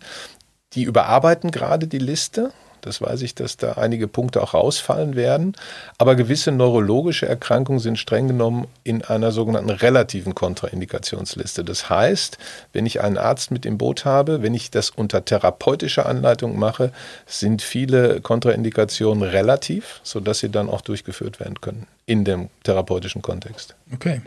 Die 0.74 0.85
überarbeiten 0.85 1.50
gerade 1.50 1.88
die 1.88 1.98
Liste 1.98 2.52
das 2.83 3.01
weiß 3.01 3.23
ich, 3.23 3.35
dass 3.35 3.57
da 3.57 3.73
einige 3.73 4.09
Punkte 4.09 4.43
auch 4.43 4.55
rausfallen 4.55 5.16
werden. 5.16 5.55
Aber 5.99 6.16
gewisse 6.16 6.53
neurologische 6.53 7.27
Erkrankungen 7.27 7.81
sind 7.81 7.99
streng 7.99 8.29
genommen 8.29 8.66
in 8.85 9.03
einer 9.03 9.33
sogenannten 9.33 9.71
relativen 9.71 10.35
Kontraindikationsliste. 10.35 11.64
Das 11.64 11.90
heißt, 11.90 12.38
wenn 12.73 12.87
ich 12.87 13.01
einen 13.01 13.19
Arzt 13.19 13.51
mit 13.51 13.66
im 13.66 13.79
Boot 13.79 14.05
habe, 14.05 14.43
wenn 14.43 14.55
ich 14.55 14.71
das 14.71 14.90
unter 14.90 15.25
therapeutischer 15.25 16.07
Anleitung 16.07 16.59
mache, 16.59 16.93
sind 17.27 17.62
viele 17.62 18.21
Kontraindikationen 18.21 19.23
relativ, 19.23 20.01
sodass 20.03 20.40
sie 20.40 20.51
dann 20.51 20.69
auch 20.69 20.81
durchgeführt 20.81 21.40
werden 21.40 21.61
können 21.61 21.87
in 22.07 22.25
dem 22.25 22.49
therapeutischen 22.64 23.23
Kontext. 23.23 23.75
Okay. 23.93 24.21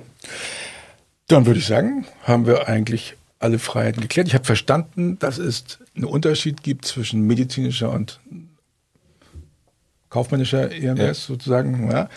Dann 1.28 1.46
würde 1.46 1.60
ich 1.60 1.68
sagen, 1.68 2.06
haben 2.24 2.46
wir 2.46 2.68
eigentlich 2.68 3.16
alle 3.44 3.60
Freiheiten 3.60 4.02
geklärt. 4.02 4.28
Ich 4.28 4.34
habe 4.34 4.46
verstanden, 4.46 5.20
dass 5.20 5.38
es 5.38 5.80
einen 5.96 6.06
Unterschied 6.06 6.64
gibt 6.64 6.86
zwischen 6.86 7.22
medizinischer 7.28 7.92
und 7.92 8.20
kaufmännischer 10.10 10.72
EMS 10.72 11.00
ja. 11.00 11.14
sozusagen. 11.14 11.92
Ja. 11.92 12.10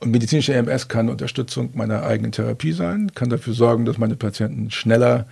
Und 0.00 0.10
medizinische 0.10 0.52
EMS 0.52 0.88
kann 0.88 1.08
Unterstützung 1.08 1.70
meiner 1.74 2.02
eigenen 2.02 2.32
Therapie 2.32 2.72
sein, 2.72 3.12
kann 3.14 3.30
dafür 3.30 3.54
sorgen, 3.54 3.84
dass 3.84 3.98
meine 3.98 4.16
Patienten 4.16 4.70
schneller 4.70 5.26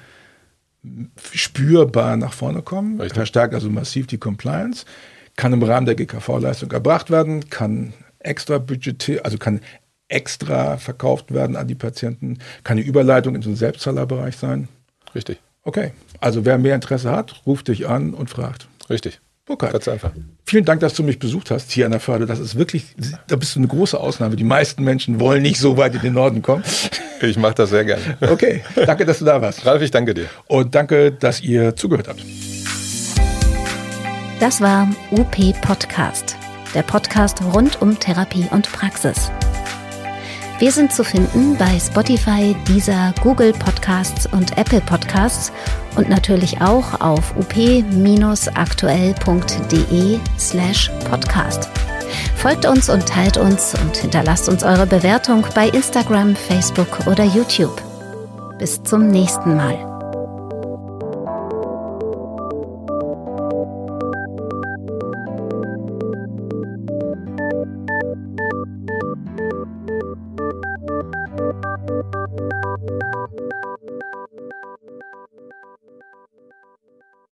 spürbar 1.32 2.16
nach 2.16 2.32
vorne 2.32 2.62
kommen, 2.62 3.00
Richtig. 3.00 3.16
verstärkt 3.16 3.54
also 3.54 3.68
massiv 3.70 4.06
die 4.06 4.18
Compliance, 4.18 4.84
kann 5.36 5.52
im 5.52 5.62
Rahmen 5.62 5.86
der 5.86 5.94
GKV-Leistung 5.94 6.70
erbracht 6.70 7.10
werden, 7.10 7.50
kann 7.50 7.92
extra 8.18 8.58
budgetiert, 8.58 9.24
also 9.24 9.38
kann 9.38 9.60
extra 10.08 10.76
verkauft 10.76 11.32
werden 11.32 11.56
an 11.56 11.68
die 11.68 11.74
Patienten, 11.74 12.38
kann 12.64 12.78
eine 12.78 12.86
Überleitung 12.86 13.34
in 13.34 13.42
so 13.42 13.48
einen 13.48 13.56
Selbstzahlerbereich 13.56 14.36
sein. 14.36 14.68
Richtig. 15.14 15.38
Okay, 15.64 15.92
also 16.20 16.44
wer 16.44 16.58
mehr 16.58 16.74
Interesse 16.74 17.10
hat, 17.10 17.42
ruft 17.46 17.68
dich 17.68 17.88
an 17.88 18.14
und 18.14 18.30
fragt. 18.30 18.66
Richtig. 18.90 19.20
Okay. 19.48 19.70
Ganz 19.72 19.88
einfach. 19.88 20.12
Vielen 20.44 20.64
Dank, 20.64 20.80
dass 20.80 20.94
du 20.94 21.02
mich 21.02 21.18
besucht 21.18 21.50
hast 21.50 21.72
hier 21.72 21.84
an 21.86 21.92
der 21.92 22.00
Förde. 22.00 22.26
Das 22.26 22.38
ist 22.38 22.56
wirklich, 22.56 22.94
da 23.26 23.36
bist 23.36 23.54
du 23.54 23.60
eine 23.60 23.68
große 23.68 23.98
Ausnahme. 23.98 24.36
Die 24.36 24.44
meisten 24.44 24.84
Menschen 24.84 25.18
wollen 25.18 25.42
nicht 25.42 25.58
so 25.58 25.76
weit 25.76 25.94
in 25.94 26.00
den 26.00 26.14
Norden 26.14 26.42
kommen. 26.42 26.62
Ich 27.20 27.36
mache 27.36 27.54
das 27.54 27.70
sehr 27.70 27.84
gerne. 27.84 28.02
Okay, 28.20 28.62
danke, 28.74 29.04
dass 29.04 29.18
du 29.18 29.24
da 29.24 29.40
warst. 29.40 29.64
Ralf, 29.66 29.82
ich 29.82 29.90
danke 29.90 30.14
dir. 30.14 30.26
Und 30.46 30.74
danke, 30.74 31.12
dass 31.12 31.40
ihr 31.40 31.76
zugehört 31.76 32.08
habt. 32.08 32.24
Das 34.40 34.60
war 34.60 34.88
UP 35.10 35.36
Podcast, 35.60 36.36
der 36.74 36.82
Podcast 36.82 37.40
rund 37.54 37.80
um 37.80 37.98
Therapie 37.98 38.46
und 38.50 38.70
Praxis. 38.72 39.30
Wir 40.62 40.70
sind 40.70 40.92
zu 40.92 41.02
finden 41.02 41.56
bei 41.56 41.80
Spotify, 41.80 42.54
Deezer, 42.68 43.12
Google 43.20 43.52
Podcasts 43.52 44.26
und 44.26 44.56
Apple 44.56 44.80
Podcasts 44.80 45.50
und 45.96 46.08
natürlich 46.08 46.60
auch 46.60 47.00
auf 47.00 47.34
up-aktuell.de 47.36 50.20
slash 50.38 50.88
podcast. 51.10 51.68
Folgt 52.36 52.64
uns 52.64 52.88
und 52.88 53.04
teilt 53.04 53.38
uns 53.38 53.74
und 53.74 53.96
hinterlasst 53.96 54.48
uns 54.48 54.62
eure 54.62 54.86
Bewertung 54.86 55.44
bei 55.52 55.68
Instagram, 55.68 56.36
Facebook 56.36 57.08
oder 57.08 57.24
YouTube. 57.24 57.82
Bis 58.60 58.80
zum 58.84 59.08
nächsten 59.08 59.56
Mal. 59.56 59.91